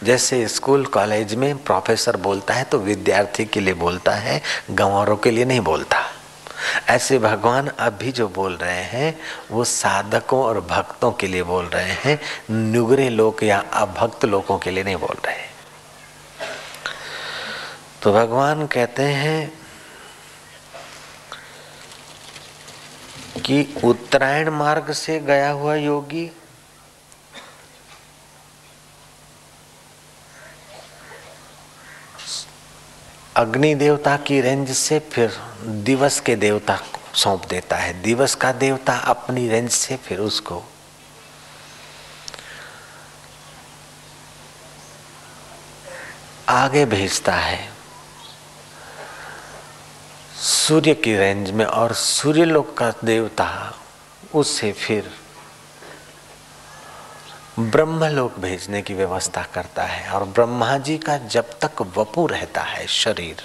जैसे 0.04 0.48
स्कूल, 0.48 0.84
कॉलेज 0.86 1.34
में 1.34 1.56
प्रोफेसर 1.64 2.16
बोलता 2.16 2.54
है 2.54 2.64
तो 2.64 2.78
विद्यार्थी 2.78 3.44
के 3.44 3.60
लिए 3.60 3.74
बोलता 3.74 4.12
है, 4.12 4.42
गंवारों 4.70 5.16
के 5.16 5.30
लिए 5.30 5.44
नहीं 5.44 5.60
बोलता। 5.60 6.02
ऐसे 6.88 7.18
भगवान 7.18 7.68
अभी 7.68 8.12
जो 8.12 8.28
बोल 8.28 8.56
रहे 8.56 8.82
हैं, 8.82 9.18
वो 9.50 9.64
साधकों 9.64 10.42
और 10.44 10.60
भक्तों 10.60 11.12
के 11.12 11.26
लिए 11.26 11.42
बोल 11.42 11.64
रहे 11.64 11.92
हैं, 12.04 12.18
नुगरे 12.50 13.08
लोग 13.08 13.44
या 13.44 13.64
अभक्त 13.72 14.24
लोगों 14.24 14.58
के 14.58 14.70
लिए 14.70 14.84
नहीं 14.84 14.96
बोल 14.96 15.16
रहे 15.26 15.34
हैं। 15.34 15.53
तो 18.04 18.12
भगवान 18.12 18.66
कहते 18.66 19.02
हैं 19.02 19.52
कि 23.42 23.80
उत्तरायण 23.84 24.50
मार्ग 24.50 24.92
से 24.92 25.20
गया 25.20 25.50
हुआ 25.50 25.74
योगी 25.74 26.32
अग्नि 33.36 33.74
देवता 33.74 34.16
की 34.16 34.40
रेंज 34.40 34.70
से 34.70 34.98
फिर 34.98 35.40
दिवस 35.62 36.20
के 36.20 36.36
देवता 36.36 36.76
को 36.76 37.16
सौंप 37.16 37.44
देता 37.44 37.76
है। 37.76 38.02
दिवस 38.02 38.34
का 38.34 38.52
देवता 38.52 38.96
अपनी 38.96 39.48
रेंज 39.48 39.70
से 39.70 39.96
फिर 39.96 40.18
उसको 40.18 40.64
आगे 46.48 46.84
भेजता 46.84 47.34
है। 47.34 47.73
सूर्य 50.64 50.94
की 50.94 51.16
रेंज 51.16 51.50
में 51.50 51.64
और 51.64 51.92
सूर्य 51.92 52.44
लोक 52.44 52.76
का 52.78 52.92
देवता, 53.04 53.74
उसे 54.34 54.72
फिर 54.72 55.10
ब्रह्मलोक 57.58 58.38
भेजने 58.38 58.82
की 58.82 58.94
व्यवस्था 58.94 59.42
करता 59.54 59.82
है 59.82 60.10
और 60.10 60.24
ब्रह्मा 60.24 60.78
जी 60.78 60.98
का 60.98 61.18
जब 61.18 61.50
तक 61.64 61.82
वपु 61.96 62.26
रहता 62.26 62.62
है 62.62 62.86
शरीर 62.86 63.36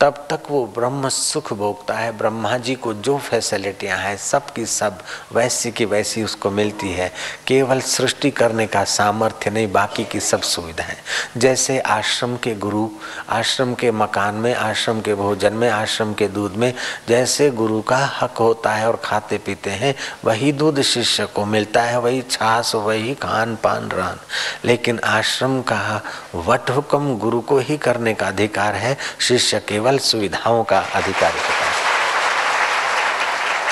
तब 0.00 0.26
तक 0.30 0.40
वो 0.50 0.66
ब्रह्म 0.66 1.08
सुख 1.08 1.52
भोगता 1.52 1.94
है, 1.94 2.18
ब्रह्मा 2.18 2.58
जी 2.58 2.74
को 2.74 2.94
जो 2.94 3.18
फैसिलिटियाँ 3.18 3.98
हैं, 3.98 4.16
सब 4.16 4.52
की 4.52 4.66
सब 4.66 4.98
वैसी 5.32 5.70
की 5.70 5.84
वैसी 5.84 6.22
उसको 6.22 6.50
मिलती 6.50 6.92
है। 6.92 7.12
केवल 7.46 7.80
सृष्टि 7.80 8.30
करने 8.30 8.66
का 8.66 8.84
सामर्थ्य 8.84 9.50
नहीं, 9.50 9.72
बाकी 9.72 10.04
की 10.04 10.20
सब 10.20 10.40
सुविधाएँ। 10.40 10.96
जैसे 11.36 11.78
आश्रम 11.78 12.36
के 12.36 12.54
गुरु, 12.54 12.88
आश्रम 13.30 13.74
के 13.74 13.90
मकान 13.90 14.34
में, 14.34 14.54
आश्रम 14.54 15.00
के 15.00 15.14
भोजन 15.14 15.52
में, 15.52 15.70
आश्रम 15.70 16.14
के 16.14 16.28
दूध 16.28 16.52
में, 16.52 16.74
जैसे 17.08 17.50
गुरु 17.50 17.82
का 17.82 17.96
हक 17.96 18.38
होता 18.38 18.72
है 18.72 18.88
और 18.88 19.00
खाते 19.04 19.38
पीते 19.38 19.70
हैं, 19.70 19.94
वही 20.24 20.52
दूध 20.52 20.82
शिष्य 20.82 21.26
को 21.26 21.44
मिलता 21.44 21.82
है, 21.82 22.00
वही 22.00 22.22
छाछ, 22.22 22.74
वही 22.74 23.14
खान 23.14 23.56
पान, 23.56 23.90
रान। 23.90 24.20
लेकिन 24.64 25.00
आश्रम 25.04 25.62
का 25.62 26.02
वट 26.34 26.70
हुक्म 26.70 27.18
गुरु 27.18 27.40
को 27.40 27.58
ही 27.58 27.78
करने 27.78 28.14
का 28.14 28.26
अधिकार 28.26 28.74
है, 28.74 28.96
शिष्य 29.20 29.60
केवल 29.68 29.98
सुविधाओं 29.98 30.64
का 30.64 30.80
अधिकारी 30.80 31.38
होता 31.38 31.64
है 31.64 31.74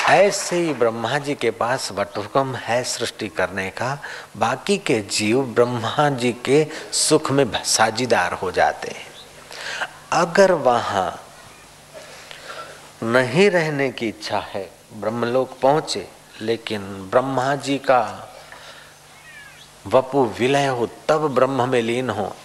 ऐसे 0.09 0.55
ही 0.55 0.73
ब्रह्मा 0.73 1.17
जी 1.17 1.35
के 1.35 1.51
पास 1.51 1.91
वटुकम 1.91 2.55
है 2.55 2.83
सृष्टि 2.83 3.27
करने 3.27 3.69
का, 3.69 3.97
बाकी 4.37 4.77
के 4.77 4.99
जीव 5.01 5.41
ब्रह्मा 5.41 6.09
जी 6.09 6.31
के 6.45 6.67
सुख 6.91 7.31
में 7.31 7.63
साझीदार 7.63 8.33
हो 8.33 8.51
जाते 8.51 8.91
हैं। 8.91 9.05
अगर 10.11 10.51
वहाँ 10.51 11.19
नहीं 13.03 13.49
रहने 13.49 13.89
की 13.91 14.07
इच्छा 14.07 14.39
है, 14.39 14.69
ब्रह्मलोक 14.93 15.57
पहुँचे, 15.61 16.07
लेकिन 16.41 16.81
ब्रह्मा 17.11 17.55
जी 17.55 17.77
का 17.77 18.29
वपु 19.87 20.23
विलय 20.39 20.67
हो, 20.67 20.89
तब 21.09 21.27
ब्रह्म 21.35 21.69
में 21.69 21.81
लीन 21.81 22.09
हो। 22.09 22.35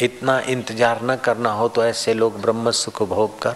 इतना 0.00 0.38
इंतज़ार 0.40 1.02
न 1.02 1.16
करना 1.16 1.50
हो 1.50 1.68
तो 1.68 1.84
ऐसे 1.84 2.14
लोग 2.14 2.40
ब्रह्म 2.40 2.70
सुख 2.70 3.02
भोग 3.02 3.38
कर 3.42 3.54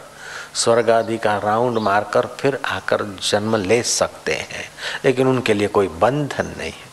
स्वर्ग 0.55 0.91
आदि 0.91 1.19
का 1.19 1.37
राउंड 1.39 1.79
मारकर 1.79 2.27
फिर 2.41 2.59
आकर 2.67 3.05
जन्म 3.23 3.57
ले 3.57 3.83
सकते 3.83 4.33
हैं। 4.33 4.65
लेकिन 5.05 5.27
उनके 5.27 5.55
लिए 5.55 5.69
कोई 5.69 5.89
बंधन 6.01 6.47
नहीं 6.59 6.73
है। 6.73 6.89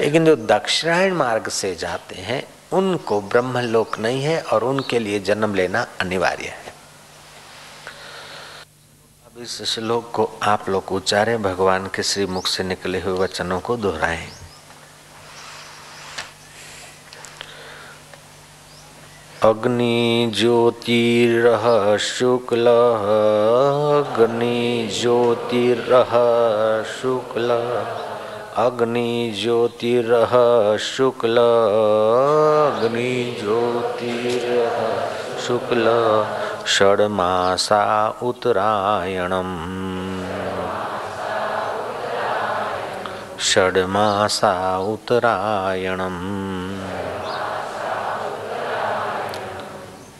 लेकिन 0.00 0.24
जो 0.24 0.36
दक्षिणायन 0.36 1.12
मार्ग 1.12 1.48
से 1.48 1.74
जाते 1.74 2.14
हैं, 2.14 2.42
उनको 2.72 3.20
ब्रह्मलोक 3.20 3.98
नहीं 3.98 4.22
है 4.22 4.40
और 4.42 4.64
उनके 4.64 4.98
लिए 4.98 5.20
जन्म 5.20 5.54
लेना 5.54 5.86
अनिवार्य 6.00 6.44
है। 6.44 6.74
अब 9.26 9.42
इस 9.42 9.62
श्लोक 9.64 10.10
को 10.14 10.30
आप 10.42 10.68
लोग 10.68 10.92
उच्चारे, 10.92 11.36
भगवान 11.38 11.86
के 11.86 12.02
श्री 12.02 12.26
मुख 12.26 12.46
से 12.46 12.64
निकले 12.64 13.00
हुए 13.00 13.18
वचनों 13.18 13.60
को 13.60 13.76
दोहराएँ। 13.76 14.28
अग्निज्योतिरः 19.46 21.96
शुक्लः 21.96 23.04
अग्निज्योतिरः 24.00 26.12
शुक्लः 27.02 27.86
अग्निज्योतिरः 28.66 30.34
शुक्ल 30.76 31.36
अग्निज्योतिरः 32.68 34.78
शुक्ल। 35.46 35.86
षड्मासा 36.66 37.82
उत्तरायणम्। 38.22 39.56
षड्मासा 43.40 44.78
उत्तरायणम्। 44.78 46.65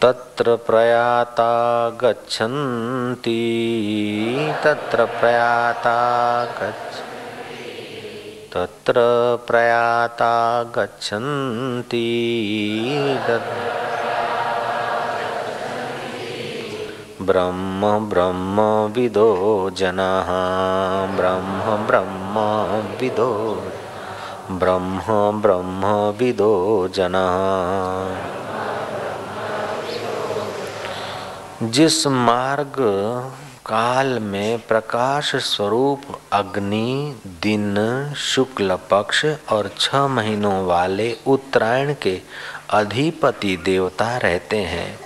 तत्र 0.01 0.55
प्रयाता 0.55 1.51
गच्छन्ति। 1.89 3.37
तत्र 4.63 5.05
प्रयाता 5.05 5.95
गच्छ 6.45 6.99
तत्र 8.53 8.95
प्रयाता 9.47 10.63
गच्छन्ति। 10.63 12.05
ब्रह्म 17.21 18.09
ब्रह्म 18.09 18.61
विदो 18.95 19.69
जनाः। 19.73 20.29
ब्रह्म 21.17 21.87
ब्रह्म 21.87 22.39
विदो 23.01 23.31
ब्रह्म 24.51 25.41
ब्रह्म 25.41 25.85
विदो 26.19 26.87
जनाः। 26.87 28.36
जिस 31.63 32.07
मार्ग 32.07 32.75
काल 33.65 34.19
में 34.19 34.59
प्रकाश 34.59 35.35
स्वरूप 35.35 36.01
अग्नि, 36.33 37.15
दिन, 37.27 37.75
शुक्ल 38.17 38.75
पक्ष 38.91 39.25
और 39.49 39.71
छह 39.79 40.07
महीनों 40.07 40.65
वाले 40.65 41.17
उत्तरायण 41.27 41.95
के 42.01 42.21
अधिपति 42.69 43.57
देवता 43.57 44.17
रहते 44.17 44.57
हैं, 44.57 44.99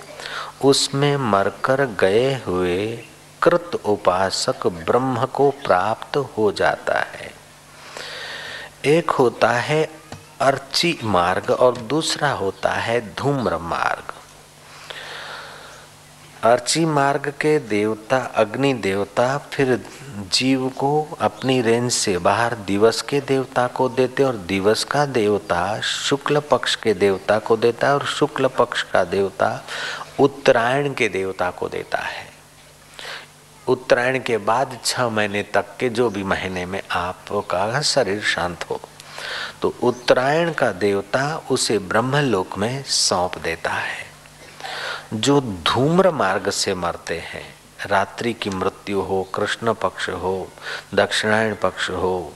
उसमें 0.64 1.16
मरकर 1.16 1.84
गए 2.00 2.34
हुए 2.46 2.98
कृत 3.42 3.80
उपासक 3.84 4.66
ब्रह्म 4.66 5.26
को 5.26 5.50
प्राप्त 5.50 6.16
हो 6.16 6.52
जाता 6.52 6.98
है। 6.98 7.32
एक 8.84 9.10
होता 9.10 9.50
है 9.50 9.90
अर्ची 10.40 10.98
मार्ग 11.04 11.50
और 11.50 11.76
दूसरा 11.76 12.30
होता 12.30 12.70
है 12.70 13.14
धूम्र 13.14 13.58
मार्ग। 13.58 14.11
अर्ची 16.42 16.84
मार्ग 16.84 17.28
के 17.40 17.58
देवता, 17.58 18.16
अग्नि 18.16 18.72
देवता 18.74 19.36
फिर 19.52 19.76
जीव 20.32 20.68
को 20.68 21.18
अपनी 21.20 21.60
रेंज 21.62 21.90
से 21.92 22.16
बाहर 22.18 22.54
दिवस 22.66 23.02
के 23.02 23.20
देवता 23.20 23.66
को 23.66 23.88
देते 23.88 24.22
और 24.22 24.36
दिवस 24.48 24.84
का 24.84 25.04
देवता 25.06 25.80
शुक्ल 25.80 26.40
पक्ष 26.50 26.74
के 26.76 26.94
देवता 26.94 27.38
को 27.38 27.56
देता 27.56 27.86
है 27.86 27.94
और 27.94 28.06
शुक्ल 28.08 28.48
पक्ष 28.48 28.82
का 28.82 29.04
देवता 29.04 29.64
उत्तरायण 30.18 30.92
के 30.94 31.08
देवता 31.08 31.50
को 31.50 31.68
देता 31.68 31.98
है। 31.98 32.26
उत्तरायण 33.66 34.18
के 34.18 34.38
बाद 34.38 34.78
छह 34.84 35.08
महीने 35.08 35.42
तक 35.54 35.76
के 35.80 35.88
जो 35.88 36.10
भी 36.10 36.22
महीने 36.24 36.66
में 36.66 36.80
आपका 36.90 37.80
शरीर 37.80 38.22
शांत 38.26 38.70
हो 38.70 38.80
तो 39.62 39.74
उत्तरायण 39.82 40.52
का 40.52 40.72
देवता 40.72 41.36
उसे 41.50 41.78
ब्रह्मलोक 41.78 42.58
में 42.58 42.82
सौंप 42.84 43.38
देता 43.38 43.70
है। 43.70 44.10
जो 45.12 45.40
धूम्र 45.40 46.10
मार्ग 46.10 46.48
से 46.50 46.74
मरते 46.74 47.18
हैं, 47.20 47.44
रात्रि 47.86 48.32
की 48.32 48.50
मृत्यु 48.50 49.00
हो, 49.00 49.22
कृष्ण 49.34 49.72
पक्ष 49.74 50.08
हो 50.08 50.48
दक्षिणायण 50.94 51.54
पक्ष 51.54 51.90
हो 51.90 52.32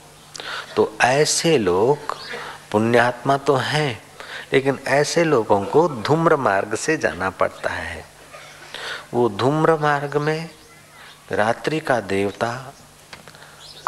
तो 0.75 0.91
ऐसे 1.01 1.57
लोग 1.57 2.15
पुण्यात्मा 2.71 3.37
तो 3.37 3.55
हैं, 3.55 4.01
लेकिन 4.53 4.79
ऐसे 4.87 5.23
लोगों 5.23 5.61
को 5.65 5.87
धूम्र 5.89 6.35
मार्ग 6.35 6.75
से 6.75 6.97
जाना 6.97 7.29
पड़ता 7.29 7.69
है। 7.69 8.05
वो 9.13 9.27
धूम्र 9.29 9.75
मार्ग 9.75 10.17
में 10.17 10.49
रात्रि 11.31 11.79
का 11.79 11.99
देवता 11.99 12.51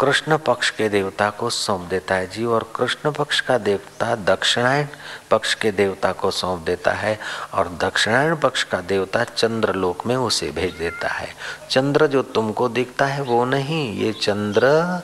कृष्ण 0.00 0.36
पक्ष 0.36 0.70
के 0.70 0.88
देवता 0.88 1.28
को 1.30 1.48
सौंप 1.50 1.80
देता 1.80 2.14
है। 2.14 2.26
जी 2.26 2.44
और 2.44 2.64
कृष्ण 2.76 3.10
पक्ष 3.12 3.40
का 3.40 3.56
देवता 3.58 4.14
दक्षिणायन 4.16 4.88
पक्ष 5.30 5.54
के 5.54 5.70
देवता 5.72 6.12
को 6.12 6.30
सौंप 6.30 6.60
देता 6.66 6.92
है 6.92 7.18
और 7.54 7.68
दक्षिणायन 7.82 8.36
पक्ष 8.36 8.62
का 8.62 8.80
देवता 8.82 9.24
चंद्र 9.26 9.74
लोक 9.74 10.06
में 10.06 10.14
उसे 10.16 10.50
भेज 10.50 10.72
देता 10.74 11.08
है। 11.08 11.28
चंद्र 11.70 12.06
जो 12.06 12.22
तुमको 12.24 12.68
दिखता 12.70 13.06
है 13.06 13.22
वो 13.22 13.44
नहीं, 13.44 13.92
ये 13.94 14.12
चंद्र 14.12 15.02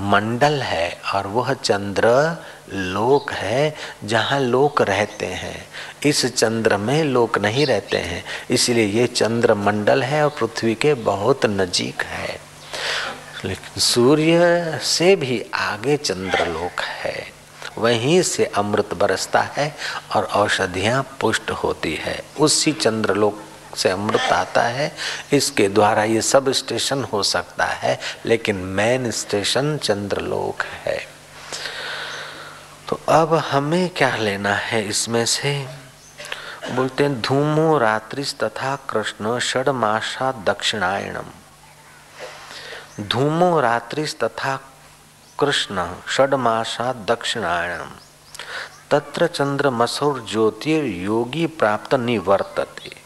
मंडल 0.00 0.60
है 0.62 1.00
और 1.14 1.26
वह 1.26 1.52
चंद्र 1.54 2.08
लोक 2.72 3.32
है 3.32 3.74
जहाँ 4.04 4.40
लोक 4.40 4.82
रहते 4.82 5.26
हैं। 5.26 5.66
इस 6.04 6.26
चंद्र 6.28 6.76
में 6.76 7.02
लोक 7.04 7.38
नहीं 7.38 7.66
रहते 7.66 7.98
हैं, 7.98 8.24
इसलिए 8.50 8.86
ये 8.86 9.06
चंद्र 9.06 9.54
मंडल 9.56 10.02
है 10.02 10.24
और 10.24 10.36
पृथ्वी 10.40 10.74
के 10.74 10.94
बहुत 10.94 11.46
नजीक 11.46 12.02
है। 12.02 12.45
लेकिन 13.44 13.80
सूर्य 13.80 14.80
से 14.82 15.16
भी 15.16 15.44
आगे 15.54 15.96
चंद्रलोक 15.96 16.80
है। 16.80 17.32
वहीं 17.78 18.22
से 18.22 18.44
अमृत 18.44 18.94
बरसता 18.94 19.40
है 19.40 19.76
और 20.16 20.24
औषधियाँ 20.24 21.16
पुष्ट 21.20 21.50
होती 21.50 21.94
है। 21.94 22.22
उसी 22.40 22.72
चंद्रलोक 22.72 23.42
से 23.76 23.90
अमृत 23.90 24.20
आता 24.20 24.62
है। 24.62 24.96
इसके 25.32 25.68
द्वारा 25.68 26.04
ये 26.04 26.22
सब 26.22 26.52
स्टेशन 26.52 27.04
हो 27.04 27.22
सकता 27.22 27.64
है, 27.64 27.98
लेकिन 28.26 28.56
मेन 28.56 29.10
स्टेशन 29.10 29.76
चंद्रलोक 29.76 30.62
है। 30.62 31.06
तो 32.88 33.00
अब 33.08 33.34
हमें 33.34 33.88
क्या 33.88 34.16
लेना 34.16 34.54
है 34.54 34.88
इसमें 34.88 35.26
से? 35.26 35.66
बोलते 36.70 37.04
हैं, 37.04 37.20
धूमो 37.20 37.78
रात्रि 37.78 38.22
तथा 38.22 38.76
कृष्ण 38.76 39.38
षडमाशा 39.38 40.32
दक्षिणायणम 40.32 41.24
धूमो 43.00 43.60
रात्रि 43.60 44.06
तथा 44.06 44.60
कृष्ण, 45.40 45.88
षडमासा 46.08 46.92
दक्षिणायण 46.92 47.82
तत्र 48.90 49.26
चंद्र 49.26 49.70
मसौर 49.70 50.26
ज्योतिर 50.30 50.84
योगी 50.84 51.46
प्राप्त 51.46 51.94
निवर्तते। 51.94 52.96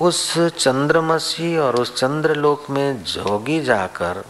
उस 0.00 0.38
चंद्रमसी 0.38 1.56
और 1.56 1.76
उस 1.76 1.96
चंद्रलोक 1.96 2.70
में 2.70 3.04
जोगी 3.04 3.60
जाकर 3.60 4.24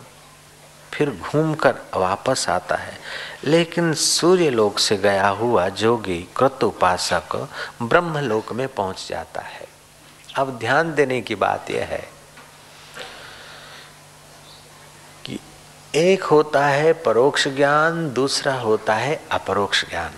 फिर 0.93 1.11
घूमकर 1.11 1.75
वापस 1.95 2.49
आता 2.49 2.75
है। 2.75 2.99
लेकिन 3.45 3.95
सूर्य 3.95 4.51
लोक 4.51 4.79
से 4.79 4.97
गया 4.97 5.29
हुआ 5.29 5.69
जोगी 5.69 6.29
कृत 6.37 6.65
उपासक 6.65 7.49
ब्रह्मलोक 7.83 8.53
में 8.53 8.69
पहुँच 8.69 9.07
जाता 9.09 9.41
है। 9.41 9.69
अब 10.37 10.59
ध्यान 10.59 10.95
देने 10.95 11.21
की 11.21 11.35
बात 11.35 11.71
यह 11.71 11.85
है 11.85 12.14
एक 15.95 16.23
होता 16.23 16.67
है 16.67 16.93
परोक्ष 16.93 17.49
ज्ञान, 17.49 18.13
दूसरा 18.13 18.55
होता 18.55 18.95
है 18.95 19.21
अपरोक्ष 19.33 19.85
ज्ञान। 19.91 20.11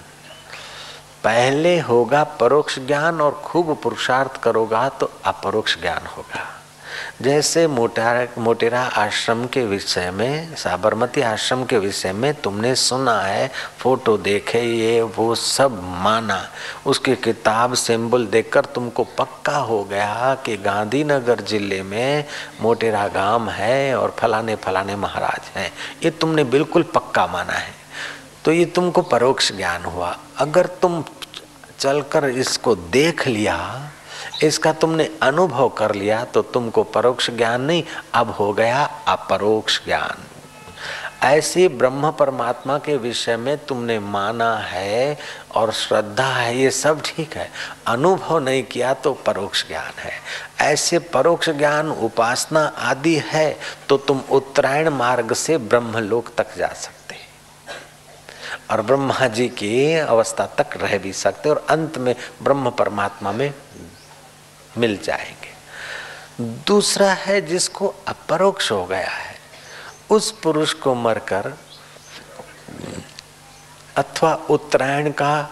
पहले 1.25 1.79
होगा 1.81 2.25
परोक्ष 2.25 2.79
ज्ञान 2.79 3.21
और 3.21 3.33
खूब 3.45 3.81
पुरुषार्थ 3.83 4.43
करोगा 4.43 4.89
तो 4.89 5.11
अपरोक्ष 5.25 5.81
ज्ञान 5.81 6.07
होगा। 6.07 6.45
जैसे 7.22 7.66
मोटेरा 7.66 8.26
मोटेरा 8.38 8.81
आश्रम 8.81 9.46
के 9.46 9.64
विषय 9.64 10.11
में, 10.11 10.57
साबरमती 10.57 11.20
आश्रम 11.20 11.64
के 11.64 11.79
विषय 11.79 12.12
में 12.12 12.35
तुमने 12.35 12.74
सुना 12.74 13.20
है, 13.20 13.50
फ़ोटो 13.79 14.18
देखे, 14.18 14.61
ये 14.61 15.02
वो 15.02 15.35
सब 15.35 15.81
माना। 15.83 16.48
उसकी 16.87 17.16
किताब 17.16 17.74
सिंबल 17.74 18.26
देखकर 18.26 18.64
तुमको 18.64 19.05
पक्का 19.05 19.57
हो 19.57 19.85
गया 19.85 20.35
कि 20.35 20.57
गांधीनगर 20.57 21.40
ज़िले 21.40 21.83
में 21.83 22.24
मोटेरा 22.61 23.09
गाँव 23.09 23.48
है 23.50 23.96
और 23.96 24.16
फलाने 24.18 24.57
फलाने 24.57 24.96
महाराज 24.96 25.50
हैं। 25.57 25.72
ये 26.05 26.11
तुमने 26.11 26.44
बिल्कुल 26.44 26.83
पक्का 26.83 27.26
माना 27.26 27.52
है। 27.52 27.74
तो 28.44 28.52
ये 28.52 28.64
तुमको 28.64 29.02
परोक्ष 29.02 29.52
ज्ञान 29.52 29.85
हुआ। 29.85 30.18
अगर 30.38 30.66
तुम 30.66 31.05
चलकर 31.79 32.24
इसको 32.24 32.74
देख 32.74 33.26
लिया 33.26 33.57
इसका 34.42 34.72
तुमने 34.72 35.11
अनुभव 35.22 35.68
कर 35.68 35.94
लिया 35.94 36.24
तो 36.24 36.42
तुमको 36.44 36.83
परोक्ष 36.85 37.31
ज्ञान 37.31 37.61
नहीं, 37.61 37.83
अब 38.14 38.31
हो 38.31 38.52
गया 38.52 38.85
अपरोक्ष 39.09 39.85
ज्ञान। 39.85 40.24
ऐसे 41.22 41.66
ब्रह्म 41.68 42.11
परमात्मा 42.11 42.76
के 42.79 42.96
विषय 42.96 43.37
में 43.37 43.57
तुमने 43.66 43.98
माना 43.98 44.57
है 44.59 45.18
और 45.55 45.72
श्रद्धा 45.72 46.26
है, 46.26 46.57
ये 46.59 46.70
सब 46.70 47.00
ठीक 47.05 47.37
है। 47.37 47.50
अनुभव 47.87 48.38
नहीं 48.38 48.62
किया 48.64 48.92
तो 48.94 49.12
परोक्ष 49.26 49.66
ज्ञान 49.68 49.98
है। 49.98 50.12
ऐसे 50.62 50.98
परोक्ष 50.98 51.50
ज्ञान, 51.50 51.90
उपासना 51.90 52.61
आदि 52.61 53.14
है 53.26 53.57
तो 53.88 53.96
तुम 53.98 54.20
उत्तरायण 54.31 54.88
मार्ग 54.90 55.33
से 55.35 55.59
ब्रह्मलोक 55.59 56.29
तक 56.38 56.57
जा 56.59 56.68
सकते। 56.68 56.94
और 58.70 58.81
ब्रह्मा 58.83 59.26
जी 59.29 59.48
की 59.48 59.94
अवस्था 59.94 60.46
तक 60.59 60.76
रह 60.76 60.96
भी 60.98 61.12
सकते 61.14 61.48
और 61.48 61.64
अंत 61.70 61.98
में 61.98 62.14
ब्रह्म 62.42 62.70
परमात्मा 62.70 63.33
में 63.33 63.52
मिल 64.79 64.99
जाएँगे। 65.05 65.55
दूसरा 66.67 67.12
है 67.12 67.41
जिसको 67.41 67.95
अपरोक्ष 68.09 68.73
हो 68.73 68.87
गया 68.87 69.11
है, 69.11 69.37
उस 70.11 70.31
पुरुष 70.31 70.73
को 70.73 70.95
मरकर, 70.95 71.59
अथवा 73.97 74.35
उत्तरायण 74.35 75.11
का, 75.11 75.51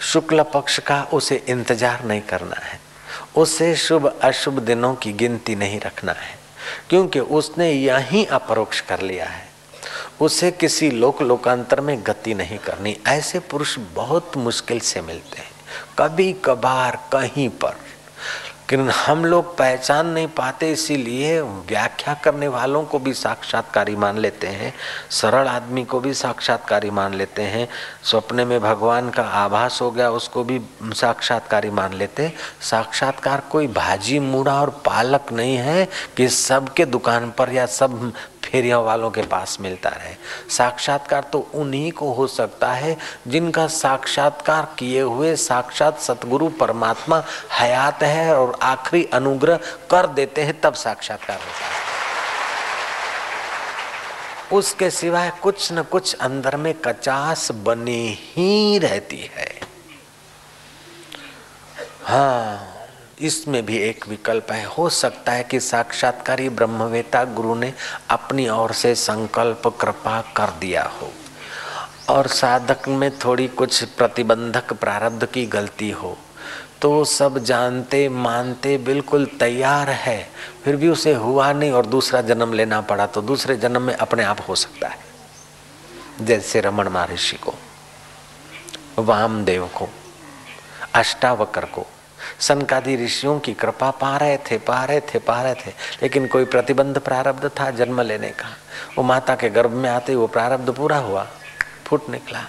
शुक्ल 0.00 0.42
पक्ष 0.42 0.78
का 0.78 1.02
उसे 1.12 1.44
इंतज़ार 1.48 2.04
नहीं 2.04 2.20
करना 2.20 2.56
है। 2.56 2.80
उसे 3.36 3.76
शुभ, 3.76 4.20
अशुभ 4.22 4.58
दिनों 4.58 4.94
की 4.94 5.12
गिनती 5.12 5.54
नहीं 5.54 5.80
रखना 5.80 6.12
है, 6.12 6.38
क्योंकि 6.88 7.20
उसने 7.20 7.72
यही 7.72 8.24
अपरोक्ष 8.24 8.80
कर 8.80 9.00
लिया 9.00 9.26
है। 9.26 9.48
उसे 10.20 10.50
किसी 10.50 10.90
लोक 10.90 11.22
लोकांतर 11.22 11.80
में 11.80 12.02
गति 12.06 12.34
नहीं 12.34 12.58
करनी। 12.58 12.96
ऐसे 13.06 13.38
पुरुष 13.38 13.78
बहुत 13.78 14.36
मुश्किल 14.36 14.80
से 14.80 15.00
मिलते 15.00 15.38
हैं। 15.38 15.55
कभी 15.98 16.32
कभार 16.32 16.98
कहीं 17.12 17.48
पर। 17.48 17.84
लेकिन 18.70 18.90
हम 18.90 19.24
लोग 19.24 19.56
पहचान 19.58 20.06
नहीं 20.06 20.26
पाते, 20.26 20.70
इसीलिए 20.72 21.40
व्याख्या 21.40 22.14
करने 22.14 22.48
वालों 22.48 22.82
को 22.84 22.98
भी 22.98 23.12
साक्षात्कारी 23.14 23.96
मान 23.96 24.18
लेते 24.18 24.46
हैं, 24.46 24.72
सरल 25.10 25.48
आदमी 25.48 25.84
को 25.84 26.00
भी 26.00 26.14
साक्षात्कारी 26.14 26.90
मान 26.90 27.14
लेते 27.14 27.42
हैं, 27.42 27.68
सपने 28.02 28.44
में 28.44 28.60
भगवान 28.60 29.10
का 29.10 29.22
आभास 29.22 29.78
हो 29.82 29.90
गया, 29.90 30.10
उसको 30.10 30.44
भी 30.44 30.60
साक्षात्कारी 30.84 31.70
मान 31.70 31.92
लेते 31.92 32.32
साक्षात्कार 32.60 33.42
कोई 33.50 33.66
भाजी 33.66 34.18
मूड़ा 34.18 34.60
और 34.60 34.70
पालक 34.70 35.32
नहीं 35.32 35.56
है 35.56 35.88
कि 36.16 36.28
सबके 36.28 36.84
दुकान 36.84 37.30
पर 37.30 37.52
या 37.52 37.66
सब 37.66 38.12
फेरिया 38.46 38.78
वालों 38.78 39.10
के 39.10 39.22
पास 39.22 39.56
मिलता 39.60 39.88
रहे। 39.88 40.14
साक्षात्कार 40.50 41.22
तो 41.22 41.38
उन्हीं 41.54 41.92
को 41.92 42.12
हो 42.12 42.26
सकता 42.26 42.72
है 42.72 42.96
जिनका 43.28 43.66
साक्षात्कार 43.66 44.68
किए 44.78 45.00
हुए 45.00 45.34
साक्षात 45.36 46.00
सतगुरु 46.00 46.48
परमात्मा 46.48 47.22
हयात 47.52 48.02
है 48.02 48.34
और 48.36 48.58
आखिरी 48.62 49.04
अनुग्रह 49.12 49.56
कर 49.90 50.06
देते 50.06 50.42
हैं, 50.42 50.60
तब 50.60 50.74
साक्षात्कार 50.74 51.36
होता 51.36 51.66
है। 51.66 51.84
उसके 54.52 54.90
सिवाय 54.90 55.32
कुछ 55.42 55.72
न 55.72 55.82
कुछ 55.82 56.14
अंदर 56.14 56.56
में 56.56 56.74
कचास 56.74 57.50
बनी 57.52 58.18
ही 58.36 58.78
रहती 58.78 59.30
है। 59.34 59.60
हाँ। 62.04 62.75
इसमें 63.18 63.64
भी 63.66 63.76
एक 63.78 64.06
विकल्प 64.08 64.50
है। 64.52 64.64
हो 64.68 64.88
सकता 64.88 65.32
है 65.32 65.44
कि 65.44 65.60
साक्षात्कारी 65.60 66.48
ब्रह्मवेता 66.48 67.24
गुरु 67.24 67.54
ने 67.54 67.72
अपनी 68.10 68.48
ओर 68.48 68.72
से 68.72 68.94
संकल्प 68.94 69.66
कृपा 69.80 70.20
कर 70.36 70.50
दिया 70.60 70.82
हो 70.92 71.10
और 72.08 72.26
साधक 72.26 72.88
में 72.88 73.10
थोड़ी 73.18 73.48
कुछ 73.48 73.82
प्रतिबंधक 73.84 74.72
प्रारब्ध 74.72 75.26
की 75.26 75.46
गलती 75.46 75.90
हो। 75.90 76.16
तो 76.82 77.04
सब 77.04 77.38
जानते, 77.38 78.08
मानते 78.08 78.76
बिल्कुल 78.78 79.26
तैयार 79.40 79.90
है। 79.90 80.28
फिर 80.64 80.76
भी 80.76 80.88
उसे 80.88 81.14
हुआ 81.14 81.52
नहीं 81.52 81.70
और 81.70 81.86
दूसरा 81.86 82.20
जन्म 82.20 82.52
लेना 82.52 82.80
पड़ा 82.80 83.06
तो 83.06 83.22
दूसरे 83.22 83.56
जन्म 83.56 83.82
में 83.82 83.94
अपने 83.94 84.24
आप 84.24 84.38
हो 84.48 84.54
सकता 84.54 84.88
है। 84.88 85.04
जैसे 86.20 86.60
रमन 86.60 86.88
महर्षि 86.88 87.36
को, 87.36 87.54
वामदेव 88.98 89.66
को, 89.74 89.88
अष्टावकर 90.94 91.64
को 91.64 91.86
सनकादि 92.40 92.96
ऋषियों 92.96 93.38
की 93.40 93.52
कृपा 93.54 93.90
पा 93.90 94.16
रहे 94.16 94.36
थे, 94.40 94.58
पा 94.58 94.84
रहे 94.84 95.00
थे, 95.00 95.18
पा 95.18 95.40
रहे 95.42 95.54
थे। 95.56 95.70
लेकिन 96.02 96.26
कोई 96.26 96.44
प्रतिबंध 96.44 96.98
प्रारब्ध 96.98 97.48
था 97.60 97.70
जन्म 97.70 98.00
लेने 98.00 98.28
का। 98.30 98.48
वो 98.98 99.04
माता 99.04 99.34
के 99.34 99.48
गर्भ 99.50 99.70
में 99.72 99.88
आते 99.90 100.12
ही 100.12 100.18
वो 100.18 100.26
प्रारब्ध 100.26 100.72
पूरा 100.72 100.98
हुआ। 100.98 101.26
फूट 101.86 102.08
निकला। 102.10 102.44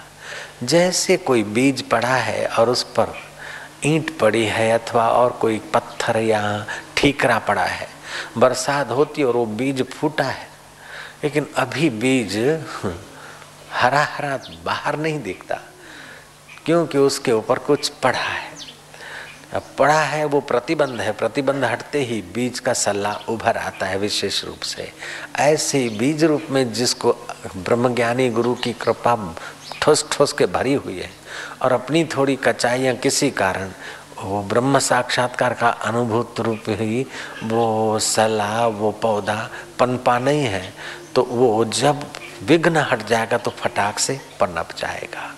जैसे 0.62 1.16
कोई 1.16 1.42
बीज 1.44 1.82
पड़ा 1.82 2.14
है 2.16 2.46
और 2.48 2.70
उस 2.70 2.82
पर 2.92 3.14
ईंट 3.84 4.16
पड़ी 4.18 4.44
है 4.44 4.70
अथवा 4.72 5.08
और 5.08 5.30
कोई 5.32 5.58
पत्थर 5.74 6.16
या 6.16 6.66
ठीकरा 6.96 7.38
पड़ा 7.38 7.64
है, 7.64 7.88
बरसात 8.38 8.90
होती 8.90 9.22
और 9.22 9.36
वो 9.36 9.44
बीज 9.46 9.82
फूटा 9.90 10.24
है। 10.24 10.48
लेकिन 11.24 11.46
अभी 11.56 11.90
बीज 11.90 12.36
हरा 13.72 14.02
हरा 14.06 14.38
बाहर 14.64 14.96
नहीं 14.96 15.22
दिखता, 15.22 15.60
क्योंकि 16.66 16.98
उसके 16.98 17.32
ऊपर 17.32 17.58
कुछ 17.60 17.88
पड़ा 17.88 18.18
है। 18.18 18.46
अब 19.54 19.62
पड़ा 19.78 20.00
है 20.00 20.24
वो 20.24 20.40
प्रतिबंध 20.40 21.00
है, 21.00 21.12
प्रतिबंध 21.12 21.64
हटते 21.64 22.00
ही 22.04 22.20
बीज 22.34 22.58
का 22.60 22.72
सलाह 22.72 23.30
उभर 23.32 23.56
आता 23.56 23.86
है 23.86 23.98
विशेष 23.98 24.44
रूप 24.44 24.60
से। 24.62 24.90
ऐसे 25.36 25.88
बीज 25.88 26.24
रूप 26.24 26.46
में 26.50 26.72
जिसको 26.72 27.12
ब्रह्मज्ञानी 27.56 28.28
गुरु 28.30 28.54
की 28.54 28.72
कृपा 28.72 29.14
ठोस 29.82 30.04
ठोस 30.12 30.32
के 30.32 30.46
भरी 30.48 30.74
हुई 30.74 30.98
है 30.98 31.10
और 31.62 31.72
अपनी 31.72 32.04
थोड़ी 32.16 32.36
कचाइयाँ 32.36 32.94
किसी 32.96 33.30
कारण, 33.30 33.70
वो 34.22 34.42
ब्रह्म 34.42 34.78
साक्षात्कार 34.80 35.54
का 35.54 35.68
अनुभूत 35.68 36.40
रूप 36.40 36.68
ही 36.70 37.06
वो 37.44 37.98
सलाह 38.02 38.64
वो 38.66 38.90
पौधा 39.02 39.48
पनपा 39.78 40.18
नहीं 40.18 40.44
है 40.44 40.72
तो 41.14 41.22
वो 41.24 41.64
जब 41.64 42.04
विघ्न 42.48 42.76
हट 42.90 43.06
जाएगा 43.06 43.38
तो 43.38 43.50
फटाक 43.50 43.98
से 43.98 44.20
पनप 44.40 44.76
जाएगा। 44.78 45.34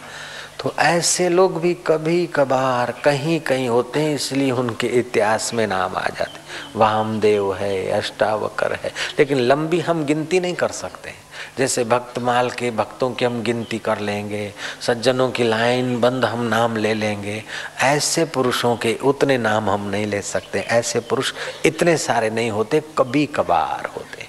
तो 0.60 0.72
ऐसे 0.78 1.28
लोग 1.28 1.60
भी 1.60 1.72
कभी 1.86 2.26
कभार 2.26 2.90
कहीं 3.04 3.38
कहीं 3.40 3.68
होते 3.68 4.00
हैं, 4.00 4.14
इसलिए 4.14 4.50
उनके 4.50 4.86
इतिहास 4.98 5.52
में 5.54 5.66
नाम 5.66 5.96
आ 5.96 6.06
जाते 6.08 6.78
वामदेव 6.78 7.54
है, 7.54 7.90
अष्टावकर 7.90 8.72
है, 8.74 8.92
लेकिन 9.18 9.38
लंबी 9.40 9.80
हम 9.80 10.04
गिनती 10.04 10.40
नहीं 10.40 10.54
कर 10.54 10.70
सकते। 10.70 11.12
जैसे 11.58 11.84
भक्तमाल 11.84 12.50
के 12.50 12.70
भक्तों 12.70 13.10
की 13.10 13.24
हम 13.24 13.42
गिनती 13.42 13.78
कर 13.78 13.98
लेंगे, 14.00 14.52
सज्जनों 14.80 15.30
की 15.30 15.44
लाइन 15.44 16.00
बंद 16.00 16.24
हम 16.24 16.42
नाम 16.44 16.76
ले 16.76 16.94
लेंगे। 16.94 17.42
ऐसे 17.80 18.24
पुरुषों 18.24 18.76
के 18.76 18.96
उतने 19.04 19.38
नाम 19.38 19.70
हम 19.70 19.88
नहीं 19.90 20.06
ले 20.06 20.22
सकते, 20.22 20.60
ऐसे 20.60 21.00
पुरुष 21.00 21.32
इतने 21.66 21.96
सारे 21.98 22.30
नहीं 22.30 22.50
होते, 22.50 22.82
कभी 22.98 23.26
कभार 23.26 23.90
होते। 23.96 24.19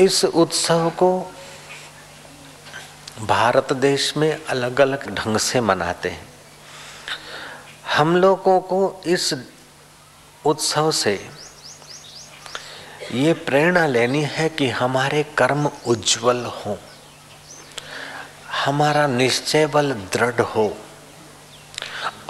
इस 0.00 0.24
उत्सव 0.24 0.90
को 0.98 1.32
भारत 3.20 3.72
देश 3.72 4.16
में 4.16 4.44
अलग 4.44 4.80
अलग 4.80 5.08
ढंग 5.14 5.36
से 5.36 5.60
मनाते 5.60 6.08
हैं। 6.08 6.28
हम 7.96 8.16
लोगों 8.16 8.60
को 8.60 9.02
इस 9.06 9.32
उत्सव 10.44 10.90
से 10.90 11.14
ये 13.12 13.32
प्रेरणा 13.32 13.86
लेनी 13.86 14.22
है 14.22 14.48
कि 14.48 14.68
हमारे 14.70 15.22
कर्म 15.38 15.70
उज्जवल 15.86 16.44
हो, 16.46 16.78
हमारा 18.64 19.06
निश्चय 19.06 19.66
बल 19.66 19.92
दृढ़ 20.12 20.40
हो। 20.40 20.76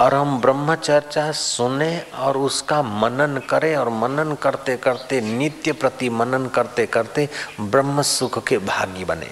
और 0.00 0.14
हम 0.14 0.40
ब्रह्मचर्चा 0.40 1.30
सुने 1.32 1.90
और 2.18 2.36
उसका 2.36 2.82
मनन 2.82 3.40
करें 3.50 3.74
और 3.76 3.88
मनन 3.88 4.34
करते 4.34 4.76
करते, 4.76 5.20
नित्य 5.20 5.72
प्रति 5.72 6.08
मनन 6.10 6.46
करते 6.46 6.86
करते 6.86 7.28
ब्रह्म 7.60 8.02
सुख 8.02 8.46
के 8.46 8.58
भागी 8.58 9.04
बने। 9.04 9.30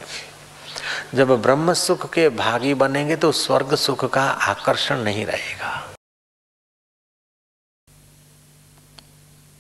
जब 1.15 1.31
ब्रह्म 1.43 1.73
सुख 1.73 2.09
के 2.13 2.29
भागी 2.29 2.75
बनेंगे 2.75 3.17
तो 3.17 3.33
स्वर्ग 3.33 3.75
सुख 3.77 4.05
का 4.05 4.23
आकर्षण 4.23 4.99
नहीं 4.99 5.25
रहेगा। 5.27 5.71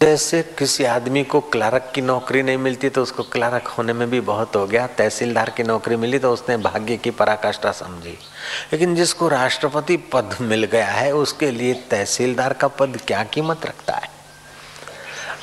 जैसे 0.00 0.42
किसी 0.58 0.84
आदमी 0.84 1.22
को 1.24 1.40
क्लार्क 1.52 1.90
की 1.94 2.00
नौकरी 2.00 2.42
नहीं 2.42 2.58
मिलती 2.58 2.88
तो 2.88 3.02
उसको 3.02 3.22
क्लार्क 3.22 3.66
होने 3.68 3.92
में 3.92 4.08
भी 4.10 4.20
बहुत 4.20 4.56
हो 4.56 4.66
गया। 4.66 4.86
तहसीलदार 4.98 5.50
की 5.50 5.62
नौकरी 5.62 5.96
मिली 5.96 6.18
तो 6.18 6.32
उसने 6.32 6.56
भाग्य 6.56 6.96
की 6.96 7.10
पराकाष्ठा 7.10 7.72
समझी। 7.72 8.16
लेकिन 8.72 8.94
जिसको 8.94 9.28
राष्ट्रपति 9.28 9.96
पद 10.12 10.36
मिल 10.40 10.64
गया 10.64 10.86
है, 10.86 11.12
उसके 11.12 11.50
लिए 11.50 11.74
तहसीलदार 11.90 12.52
का 12.52 12.68
पद 12.68 12.98
क्या 13.06 13.22
कीमत 13.24 13.66
रखता 13.66 13.94
है? 13.94 14.10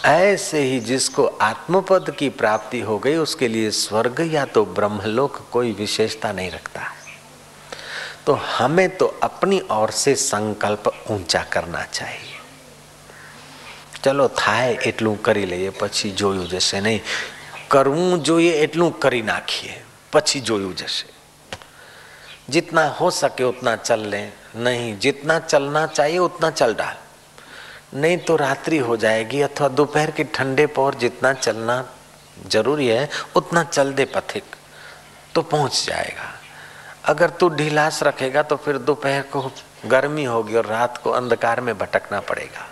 ऐसे 0.06 0.62
ही 0.62 0.80
जिसको 0.80 1.26
आत्मपद 1.26 2.15
की 2.20 2.30
प्राप्ति 2.32 2.80
हो 2.82 2.98
गई, 3.00 3.15
उसके 3.15 3.48
लिए 3.48 3.72
स्वर्ग 3.72 4.22
या 4.34 4.46
तो 4.46 4.65
ब्रह्मलोक 4.65 5.39
कोई 5.52 5.72
विशेषता 5.72 6.32
नहीं 6.32 6.52
रखता 6.52 6.82
तो 8.26 8.34
हमें 8.34 8.98
तो 8.98 9.06
अपनी 9.24 9.62
ओर 9.72 9.91
से 9.94 10.15
संकल्प 10.15 10.91
ऊँचा 11.12 11.44
करना 11.44 11.84
चाहिए। 11.84 12.34
ચલો 14.05 14.27
થાય 14.37 14.75
એટલું 14.83 15.16
કરી 15.20 15.46
લઈએ 15.46 15.70
પછી 15.79 16.11
જોયું 16.14 16.44
જશે 16.49 16.81
નહીં 16.81 17.01
કરવું 17.70 18.20
જોઈએ 18.23 18.53
એટલું 18.59 18.92
કરી 19.01 19.23
નાખીએ 19.25 19.81
પછી 20.12 20.40
જોયું 20.42 20.75
જશે 20.77 21.07
जितना 22.51 22.83
हो 22.92 23.09
सके 23.12 23.44
उतना 23.44 23.75
चल 23.79 24.01
लें 24.07 24.33
नहीं 24.59 24.96
जितना 24.99 25.38
चलना 25.42 25.87
चाहिए 25.88 26.18
उतना 26.20 26.51
चल 26.53 26.75
डाल 26.75 26.96
नहीं 27.96 28.16
तो 28.20 28.37
रात्रि 28.38 28.79
हो 28.81 28.96
जाएगी 28.96 29.40
अथवा 29.42 29.68
दोपहर 29.70 30.11
के 30.11 30.25
ठंडे 30.35 30.66
पर 30.68 30.94
जितना 30.96 31.33
चलना 31.35 31.77
जरूरी 32.49 32.87
है 32.88 33.09
उतना 33.37 33.62
चल 33.66 33.92
दे 33.92 34.05
पथिक 34.14 34.57
तो 35.35 35.42
पहुंच 35.44 35.85
जाएगा 35.87 36.29
अगर 37.05 37.31
तू 37.40 37.49
ढीलास 37.55 38.03
रखेगा 38.03 38.42
तो 38.44 38.57
फिर 38.64 38.79
दोपहर 38.81 39.23
को 39.33 39.51
गर्मी 39.88 40.25
होगी 40.25 40.57
और 40.57 40.66
रात 40.68 40.99
को 41.05 41.11
अंधकार 41.12 41.61
में 41.61 41.77
भटकना 41.79 42.20
पड़ेगा 42.31 42.66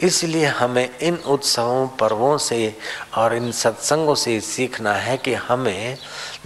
इसलिए 0.00 0.46
हमें 0.46 0.98
इन 0.98 1.16
उत्सवों, 1.16 1.86
पर्वों 1.98 2.36
से 2.38 2.76
और 3.14 3.34
इन 3.34 3.50
सत्संगों 3.52 4.14
से 4.14 4.40
सीखना 4.40 4.92
है 4.92 5.16
कि 5.16 5.34
हमें 5.34 5.96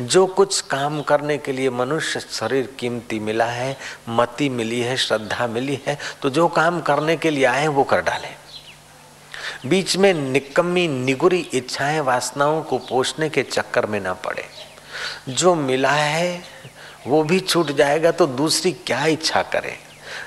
जो 0.01 0.27
कुछ 0.27 0.61
काम 0.61 1.01
करने 1.03 1.37
के 1.39 1.53
लिए 1.53 1.71
मनुष्य 1.71 2.21
शरीर 2.21 2.69
कीमती 2.79 3.19
मिला 3.19 3.47
है, 3.47 3.77
मति 4.09 4.49
मिली 4.49 4.81
है, 4.81 4.97
श्रद्धा 4.97 5.47
मिली 5.47 5.81
है 5.87 5.99
तो 6.23 6.31
जो 6.31 6.49
काम 6.49 6.81
करने 6.81 7.17
के 7.17 7.31
लिए 7.31 7.45
आए 7.45 7.67
वो 7.67 7.85
कर 7.85 8.01
डालें। 8.01 8.35
बीच 9.67 9.97
में 9.97 10.13
निकम्मी, 10.15 10.89
निगुरी 10.89 11.41
इच्छाएँ, 11.55 12.01
वासनाओं 12.01 12.63
को 12.63 12.79
पोषने 12.79 13.29
के 13.29 13.43
चक्कर 13.43 13.87
में 13.87 14.01
ना 14.01 14.13
पड़े। 14.15 14.45
जो 15.29 15.55
मिला 15.55 15.93
है, 15.93 16.43
वो 17.07 17.23
भी 17.23 17.41
छूट 17.41 17.71
जाएगा 17.73 18.11
तो 18.11 18.27
दूसरी 18.27 18.73
क्या 18.73 19.05
इच्छा 19.07 19.43
करें? 19.43 19.77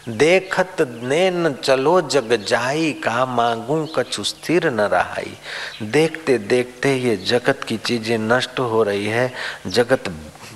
देखत 0.09 0.81
नैन 1.03 1.53
चलो 1.55 1.99
जग 2.01 2.33
जाई 2.47 2.91
का 3.03 3.25
मांगू 3.25 3.85
कछु 3.95 4.23
स्थिर 4.23 4.69
न 4.69 4.81
रहाई। 4.91 5.37
देखते 5.83 6.37
देखते 6.37 6.95
ये 6.95 7.15
जगत 7.17 7.63
की 7.63 7.77
चीज़ें 7.77 8.17
नष्ट 8.17 8.59
हो 8.59 8.83
रही 8.83 9.05
है, 9.05 9.31
जगत 9.67 10.13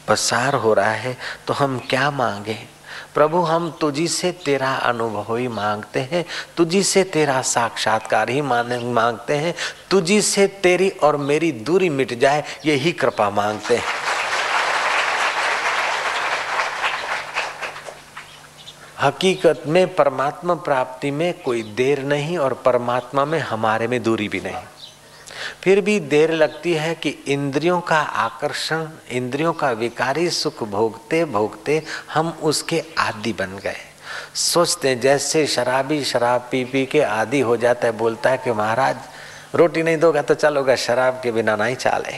पसार 0.07 0.55
हो 0.55 0.73
रहा 0.73 0.91
है 0.91 1.17
तो 1.47 1.53
हम 1.53 1.79
क्या 1.89 2.09
मांगे? 2.11 2.57
प्रभु, 3.13 3.37
हम 3.37 3.69
तुझी 3.81 4.07
से 4.07 4.31
तेरा 4.45 4.71
अनुभव 4.85 5.35
ही 5.35 5.47
मांगते 5.47 5.99
हैं, 6.01 6.23
तुझी 6.57 6.83
से 6.83 7.03
तेरा 7.03 7.41
साक्षात्कार 7.41 8.29
ही 8.29 8.41
माने, 8.41 8.77
मांगते 8.93 9.33
हैं, 9.33 9.53
तुझी 9.89 10.21
से 10.21 10.47
तेरी 10.63 10.89
और 10.89 11.17
मेरी 11.17 11.51
दूरी 11.51 11.89
मिट 11.89 12.13
जाए, 12.19 12.43
यही 12.65 12.91
कृपा 12.91 13.29
मांगते 13.29 13.75
हैं। 13.75 13.83
हकीकत 19.01 19.63
में 19.67 19.95
परमात्मा 19.95 20.53
प्राप्ति 20.53 21.11
में 21.11 21.41
कोई 21.41 21.63
देर 21.63 22.03
नहीं 22.03 22.37
और 22.37 22.53
परमात्मा 22.53 23.25
में 23.25 23.39
हमारे 23.39 23.87
में 23.87 24.03
दूरी 24.03 24.27
भी 24.27 24.39
नहीं। 24.39 24.55
फिर 25.61 25.81
भी 25.81 25.99
देर 25.99 26.31
लगती 26.31 26.73
है 26.73 26.95
कि 26.95 27.09
इंद्रियों 27.09 27.81
का 27.81 27.99
आकर्षण, 27.99 28.87
इंद्रियों 29.11 29.53
का 29.53 29.71
विकारी 29.71 30.29
सुख 30.29 30.63
भोगते 30.63 31.25
भोगते 31.25 31.83
हम 32.13 32.29
उसके 32.29 32.83
आदि 32.97 33.33
बन 33.33 33.57
गए। 33.57 33.77
सोचते 34.35 34.89
हैं, 34.89 34.99
जैसे 34.99 35.47
शराबी 35.47 36.03
शराब 36.03 36.47
पी 36.51 36.65
पी 36.65 36.85
के 36.85 37.01
आदि 37.01 37.39
हो 37.39 37.57
जाता 37.57 37.87
है, 37.87 37.93
बोलता 37.93 38.29
है 38.29 38.37
कि 38.37 38.51
महाराज, 38.51 38.95
रोटी 39.55 39.83
नहीं 39.83 39.97
दोगा 39.97 40.21
तो 40.21 40.33
चलोगा, 40.33 40.75
शराब 40.75 41.21
के 41.23 41.31
बिना 41.31 41.55
नहीं 41.55 41.75
चाले। 41.75 42.13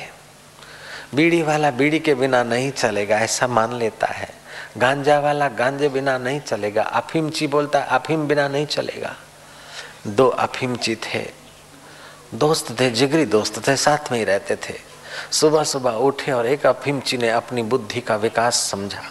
बीड़ी 1.15 1.41
वाला 1.41 1.71
बीड़ी 1.71 1.99
के 1.99 2.15
बिना 2.15 2.43
नहीं 2.43 2.71
चलेगा, 2.71 3.19
ऐसा 3.19 3.47
मान 3.47 3.75
लेता 3.75 4.07
है। 4.07 4.40
गांजा 4.77 5.19
वाला 5.19 5.47
गांजे 5.47 5.89
बिना 5.89 6.17
नहीं 6.17 6.39
चलेगा। 6.39 6.83
अफीमची 6.83 7.47
बोलता 7.47 7.79
है, 7.79 7.85
अफीम 7.85 8.27
बिना 8.27 8.47
नहीं 8.47 8.65
चलेगा। 8.65 9.15
दो 10.07 10.27
अफीमची 10.27 10.95
थे। 10.95 11.31
दोस्त 12.33 12.79
थे, 12.79 12.91
जिगरी 12.91 13.25
दोस्त 13.25 13.67
थे, 13.67 13.75
साथ 13.75 14.11
में 14.11 14.19
ही 14.19 14.25
रहते 14.25 14.55
थे। 14.55 14.73
सुबह 15.31 15.63
सुबह 15.63 15.91
उठे 15.91 16.31
और 16.31 16.45
एक 16.45 16.65
अफीमची 16.65 17.17
ने 17.17 17.29
अपनी 17.29 17.63
बुद्धि 17.63 18.01
का 18.01 18.15
विकास 18.15 18.55
समझा। 18.55 19.03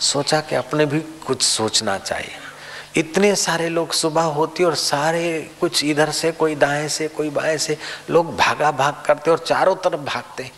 सोचा 0.00 0.40
कि 0.40 0.54
अपने 0.54 0.86
भी 0.86 1.00
कुछ 1.00 1.42
सोचना 1.42 1.98
चाहिए। 1.98 2.30
इतने 2.96 3.36
सारे 3.36 3.68
लोग 3.68 3.92
सुबह 3.92 4.22
होती 4.22 4.64
और 4.64 4.74
सारे 4.74 5.50
कुछ 5.60 5.84
इधर 5.84 6.10
से, 6.10 6.32
कोई 6.32 6.54
दाएँ 6.54 6.88
से, 6.88 7.08
कोई 7.08 7.30
बाएँ 7.30 7.58
से, 7.58 7.78
लोग 8.10 8.36
भागा 8.36 8.70
भाग 8.70 9.02
करते 9.06 9.30
और 9.30 9.38
चारों 9.38 9.76
तरफ़ 9.76 10.00
भागते। 10.00 10.50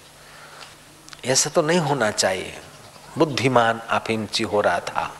ऐसा 1.24 1.50
तो 1.50 1.62
नहीं 1.62 1.78
होना 1.78 2.10
चाहिए। 2.10 2.58
बुद्धिमान 3.18 3.80
अफिमची 3.90 4.44
हो 4.44 4.60
रहा 4.60 4.80
था। 4.80 5.14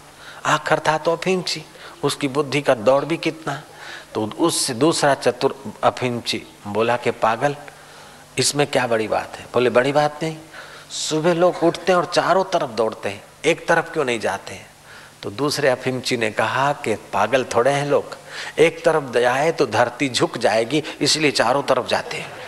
आखिर 0.46 0.78
था 0.78 0.98
तो 0.98 1.16
अफिमची 1.16 1.64
उसकी 2.02 2.28
बुद्धि 2.28 2.62
का 2.62 2.74
दौड़ 2.74 3.04
भी 3.04 3.16
कितना। 3.16 3.62
तो 4.14 4.24
उससे 4.26 4.74
दूसरा 4.74 5.14
चतुर 5.14 5.74
अफिमची 5.82 6.42
बोला 6.66 6.96
कि, 6.96 7.10
पागल, 7.10 7.56
इसमें 8.38 8.66
क्या 8.66 8.86
बड़ी 8.86 9.08
बात 9.08 9.36
है? 9.36 9.46
बोले, 9.54 9.70
बड़ी 9.70 9.92
बात 9.92 10.20
नहीं। 10.22 10.36
सुबह 10.90 11.34
लोग 11.34 11.56
उठते 11.62 11.92
हैं 11.92 11.96
और 11.96 12.04
चारों 12.04 12.44
तरफ़ 12.44 12.70
दौड़ते 12.70 13.08
हैं। 13.08 13.22
एक 13.44 13.68
तरफ़ 13.68 13.92
क्यों 13.92 14.04
नहीं 14.04 14.20
जाते 14.20 14.54
हैं? 14.54 14.66
तो 15.22 15.30
दूसरे 15.30 15.68
अफिमची 15.68 16.16
ने 16.16 16.30
कहा 16.30 16.72
कि, 16.72 16.94
पागल 16.94 17.44
थोड़े 17.44 17.70
हैं 17.70 17.86
लोग। 17.86 18.16
एक 18.58 18.84
तरफ़ 18.84 19.18
जाए 19.18 19.52
तो 19.52 19.66
धरती 19.66 20.08
झुक 20.08 20.38
जाएगी, 20.38 20.82
इसलिए 21.00 21.30
चारों 21.30 21.62
तरफ़ 21.62 21.86
जाते 21.86 22.16
हैं। 22.16 22.39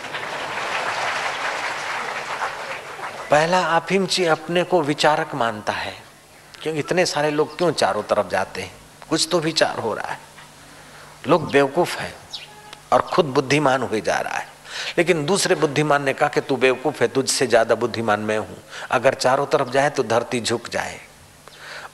पहला 3.33 3.59
अफिमची 3.63 4.25
अपने 4.25 4.63
को 4.63 4.81
विचारक 4.81 5.35
मानता 5.35 5.73
है। 5.73 5.93
क्योंकि 6.61 6.79
इतने 6.79 7.05
सारे 7.05 7.31
लोग 7.31 7.57
क्यों 7.57 7.71
चारों 7.71 8.03
तरफ़ 8.03 8.27
जाते 8.27 8.61
हैं? 8.61 8.71
कुछ 9.09 9.27
तो 9.31 9.39
विचार 9.39 9.79
हो 9.79 9.93
रहा 9.93 10.11
है। 10.11 10.19
लोग 11.27 11.51
बेवकूफ़ 11.51 11.97
हैं 11.97 12.13
और 12.93 13.01
खुद 13.01 13.25
बुद्धिमान 13.25 13.81
हुए 13.81 14.01
जा 14.01 14.19
रहा 14.19 14.37
है। 14.37 14.47
लेकिन 14.97 15.25
दूसरे 15.25 15.55
बुद्धिमान 15.55 16.03
ने 16.03 16.13
कहा 16.13 16.29
कि 16.29 16.41
तू 16.41 16.55
बेवकूफ़ 16.55 17.01
है, 17.01 17.07
तुझसे 17.07 17.47
ज़्यादा 17.47 17.75
बुद्धिमान 17.75 18.19
मैं 18.19 18.37
हूँ। 18.37 18.57
अगर 18.91 19.13
चारों 19.13 19.45
तरफ़ 19.45 19.69
जाए 19.69 19.89
तो 19.89 20.03
धरती 20.03 20.41
झुक 20.41 20.69
जाए। 20.69 20.99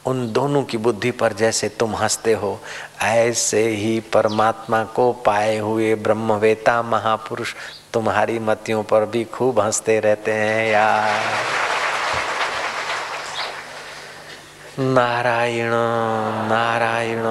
उन 0.06 0.32
दोनों 0.32 0.64
की 0.64 0.78
बुद्धि 0.78 1.12
पर 1.12 1.34
जैसे 1.34 1.70
तुम 1.70 1.96
हँसते 1.96 2.34
हो, 2.34 2.60
ऐसे 3.02 3.68
ही 3.68 4.00
परमात्मा 4.00 4.84
को 4.84 5.14
पाए 5.14 5.58
हुए 5.58 5.96
ब्रह्मवेता 5.96 6.82
महापुरुष 6.82 7.54
तुम्हारी 7.94 8.40
मतियों 8.40 8.84
पर 8.84 9.06
भी 9.06 9.24
खूब 9.24 9.60
हँसते 9.60 10.00
रहते 10.00 10.34
हैं 10.34 10.72
यार। 10.72 11.20
नारायण 14.80 15.72
नारायण 16.50 17.24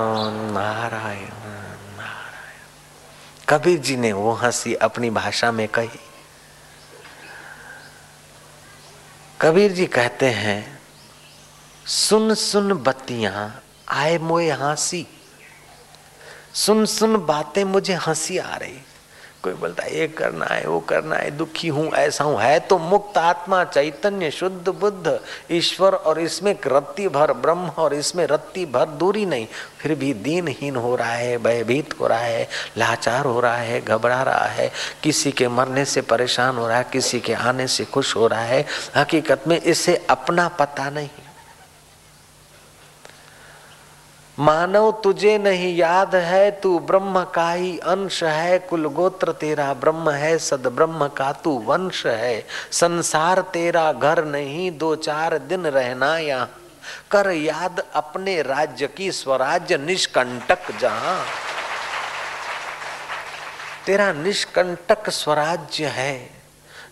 नारायण 0.53 1.29
नारायण। 1.97 2.67
कबीर 3.49 3.79
जी 3.79 3.97
ने 3.97 4.13
वो 4.13 4.33
हँसी 4.33 4.75
अपनी 4.75 5.11
भाषा 5.11 5.53
में 5.53 5.69
कही। 5.69 6.01
कबीर 9.41 9.73
जी 9.73 9.87
कहते 9.87 10.27
हैं, 10.27 10.81
सुन 11.87 12.35
सुन 12.35 12.73
बत्तियाँ, 12.73 13.63
आए 13.89 14.19
मोए 14.19 14.51
हँसी। 14.51 15.07
सुन 16.55 16.87
सुन 16.87 17.17
बातें 17.27 17.65
मुझे 17.65 17.95
हँसी 17.95 18.39
आ 18.39 18.57
रही। 18.57 18.83
कोई 19.43 19.53
बोलता 19.53 19.83
है, 19.83 19.99
ये 19.99 20.09
करना 20.09 20.45
है, 20.45 20.67
वो 20.67 20.81
करना 20.81 21.17
है, 21.17 21.31
दुखी 21.31 21.69
हूँ, 21.69 21.93
ऐसा 21.93 22.25
हूँ। 22.25 22.41
है 22.41 22.61
तो 22.61 22.79
मुक्त 22.79 23.19
आत्मा, 23.19 23.65
चैतन्य, 23.65 24.31
शुद्ध 24.31 24.69
बुद्ध, 24.69 25.21
ईश्वर 25.51 25.95
और 25.95 26.21
इसमें 26.21 26.59
रत्ती 26.67 27.09
भर, 27.09 27.33
ब्रह्म 27.33 27.69
और 27.69 27.95
इसमें 27.95 28.27
रत्ती 28.27 28.67
भर 28.67 28.87
दूरी 28.87 29.27
नहीं। 29.27 29.47
फिर 29.79 29.95
भी 29.95 30.15
दीनहीन 30.15 30.77
हो 30.77 30.97
रहा 30.97 31.13
है, 31.13 31.39
भयभीत 31.39 31.95
हो 32.01 32.07
रहा 32.07 32.19
है, 32.19 32.49
लाचार 32.77 33.25
हो 33.25 33.41
रहा 33.41 33.57
है, 33.57 33.81
घबरा 33.81 34.23
रहा 34.23 34.47
है, 34.47 34.71
किसी 35.03 35.33
के 35.33 35.49
मरने 35.49 35.85
से 35.85 36.01
परेशान 36.01 36.57
हो 36.57 36.69
रहा 36.69 36.79
है, 36.79 36.87
किसी 36.93 37.21
के 37.21 37.35
आने 37.35 37.67
से 37.67 37.85
खुश 37.85 38.17
हो 38.17 38.27
रहा 38.27 38.43
है। 38.43 38.67
हकीकत 38.97 39.45
में 39.49 39.61
इसे 39.61 40.07
अपना 40.11 40.49
पता 40.49 40.91
नहीं। 40.91 41.09
मानव 44.39 44.91
तुझे 45.05 45.37
नहीं 45.39 45.75
याद 45.77 46.15
है, 46.15 46.51
तू 46.51 46.79
ब्रह्म 46.79 47.23
का 47.25 47.51
ही 47.53 47.79
अंश 47.79 48.23
है। 48.25 48.59
कुल 48.59 48.87
गोत्र 48.89 49.33
तेरा 49.33 49.73
ब्रह्म 49.75 50.11
है, 50.11 50.37
सद 50.39 50.67
ब्रह्म 50.67 51.09
का 51.09 51.31
तू 51.45 51.59
वंश 51.67 52.05
है। 52.07 52.45
संसार 52.73 53.41
तेरा 53.53 53.93
घर 53.93 54.25
नहीं, 54.25 54.71
दो 54.79 54.95
चार 54.97 55.39
दिन 55.39 55.67
रहना 55.67 56.17
यहाँ 56.19 56.51
कर 57.11 57.31
याद 57.31 57.83
अपने 57.95 58.41
राज्य 58.43 58.87
की 58.87 59.11
स्वराज्य 59.13 59.77
निष्कंटक 59.79 60.71
जहाँ। 60.81 61.19
तेरा 63.87 64.13
निष्कंटक 64.13 65.11
स्वराज्य 65.11 65.87
है, 65.89 66.31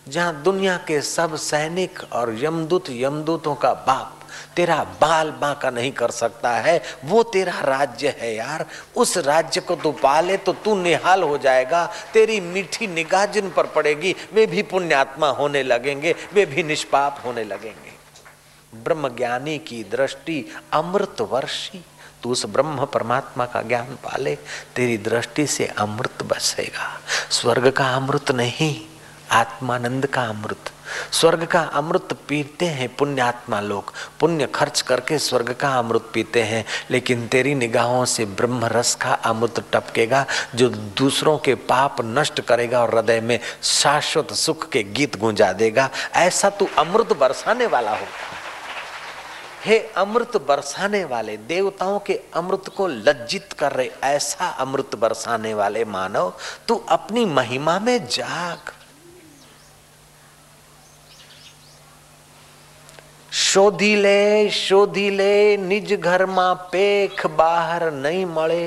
जहाँ 0.07 0.41
दुनिया 0.43 0.77
के 0.77 1.01
सब 1.01 1.35
सैनिक 1.37 1.99
और 2.13 2.35
यमदूत 2.35 2.89
यमदूतों 2.89 3.55
का 3.55 3.73
बाप 3.87 4.16
तेरा 4.55 4.83
बाल 5.01 5.31
बांका 5.31 5.69
नहीं 5.69 5.91
कर 5.91 6.11
सकता 6.11 6.51
है, 6.51 6.81
वो 7.05 7.23
तेरा 7.23 7.59
राज्य 7.59 8.15
है 8.19 8.35
यार। 8.35 8.65
उस 8.95 9.17
राज्य 9.17 9.61
को 9.61 9.75
तू 9.75 9.91
पाले 9.91 10.37
तो 10.37 10.53
तू 10.53 10.75
निहाल 10.75 11.23
हो 11.23 11.37
जाएगा। 11.37 11.85
तेरी 12.13 12.39
मीठी 12.41 12.87
निगाह 12.87 13.25
जिन 13.25 13.49
पर 13.49 13.65
पड़ेगी, 13.65 14.15
वे 14.33 14.45
भी 14.45 14.63
पुण्यात्मा 14.63 15.29
होने 15.29 15.63
लगेंगे, 15.63 16.15
वे 16.33 16.45
भी 16.45 16.63
निष्पाप 16.63 17.21
होने 17.25 17.43
लगेंगे। 17.43 17.95
ब्रह्म 18.83 19.09
ज्ञानी 19.09 19.57
की 19.57 19.83
दृष्टि 19.83 20.53
अमृत 20.73 21.21
वर्षी 21.21 21.85
तू 22.23 22.31
उस 22.31 22.45
ब्रह्म 22.45 22.85
परमात्मा 22.85 23.45
का 23.45 23.61
ज्ञान 23.61 23.95
पाले, 24.03 24.35
तेरी 24.75 24.97
दृष्टि 24.97 25.47
से 25.47 25.65
अमृत 25.65 26.23
बसेगा। 26.23 27.01
स्वर्ग 27.29 27.71
का 27.71 27.87
अमृत 27.87 28.31
नहीं, 28.31 28.81
आत्मानंद 29.31 30.05
का 30.05 30.21
अमृत। 30.21 30.71
स्वर्ग 31.11 31.45
का 31.45 31.61
अमृत 31.61 32.13
पीते 32.29 32.65
हैं 32.65 32.95
पुण्यात्मा 32.95 33.61
लोग। 33.61 33.93
पुण्य 34.19 34.45
खर्च 34.45 34.81
करके 34.81 35.17
स्वर्ग 35.17 35.53
का 35.53 35.69
अमृत 35.69 36.09
पीते 36.13 36.43
हैं, 36.43 36.65
लेकिन 36.91 37.27
तेरी 37.27 37.55
निगाहों 37.55 38.05
से 38.05 38.25
ब्रह्म 38.25 38.65
रस 38.65 38.95
का 38.95 39.13
अमृत 39.13 39.65
टपकेगा, 39.73 40.25
जो 40.55 40.69
दूसरों 40.69 41.37
के 41.37 41.55
पाप 41.55 41.95
नष्ट 42.01 42.41
करेगा 42.41 42.81
और 42.81 42.95
हृदय 42.95 43.21
में 43.21 43.39
शाश्वत 43.63 44.33
सुख 44.33 44.69
के 44.69 44.83
गीत 44.83 45.19
गुंजा 45.19 45.53
देगा। 45.53 45.89
ऐसा 46.15 46.49
तू 46.49 46.67
अमृत 46.77 47.13
बरसाने 47.13 47.67
वाला 47.67 47.91
हो। 47.91 48.05
हे 49.65 49.79
अमृत 49.79 50.37
बरसाने 50.37 51.03
वाले, 51.05 51.37
देवताओं 51.37 51.99
के 51.99 52.19
अमृत 52.33 52.63
को 52.77 52.87
लज्जित 52.87 53.53
कर 53.53 53.71
रहे, 53.71 53.89
ऐसा 54.03 54.47
अमृत 54.47 54.95
बरसाने 54.95 55.53
वाले 55.53 55.85
मानव, 55.85 56.33
तू 56.67 56.75
अपनी 56.89 57.25
महिमा 57.25 57.79
में 57.79 58.07
जाग। 58.07 58.73
શોધી 63.32 63.96
લે 63.96 64.50
શોધી 64.54 65.10
લે 65.12 65.34
નિજ 65.58 65.92
ઘરમાં 65.98 66.64
પેખ 66.72 67.22
બહાર 67.34 67.90
નહીં 67.98 68.28
મળે 68.30 68.66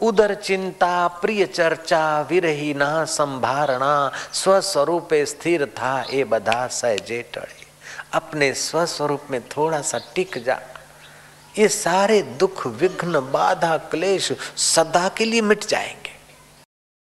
ઉદર 0.00 0.32
ચિંતા 0.38 1.08
પ્રિય 1.20 1.46
ચર્ચા 1.48 2.02
વિરહીના 2.30 2.90
સંભારણા 3.08 3.94
स्वस्वरूपे 4.32 5.24
स्थिर 5.26 5.64
था 5.78 5.94
ये 6.08 6.24
बधा 6.26 6.60
सहजे 6.72 7.20
टड़े 7.34 7.66
अपने 8.14 8.52
स्वस्वरूप 8.56 9.26
में 9.30 9.40
थोड़ा 9.48 9.80
सा 9.82 9.98
टिक 10.14 10.38
जा 10.44 10.58
ये 11.54 11.68
सारे 11.70 12.20
दुख 12.38 12.66
विघ्न 12.80 13.20
बाधा 13.30 13.76
क्लेश 13.90 14.30
सदा 14.66 15.08
के 15.18 15.24
लिए 15.24 15.42
मिट 15.42 15.66
जाएंगे 15.68 16.11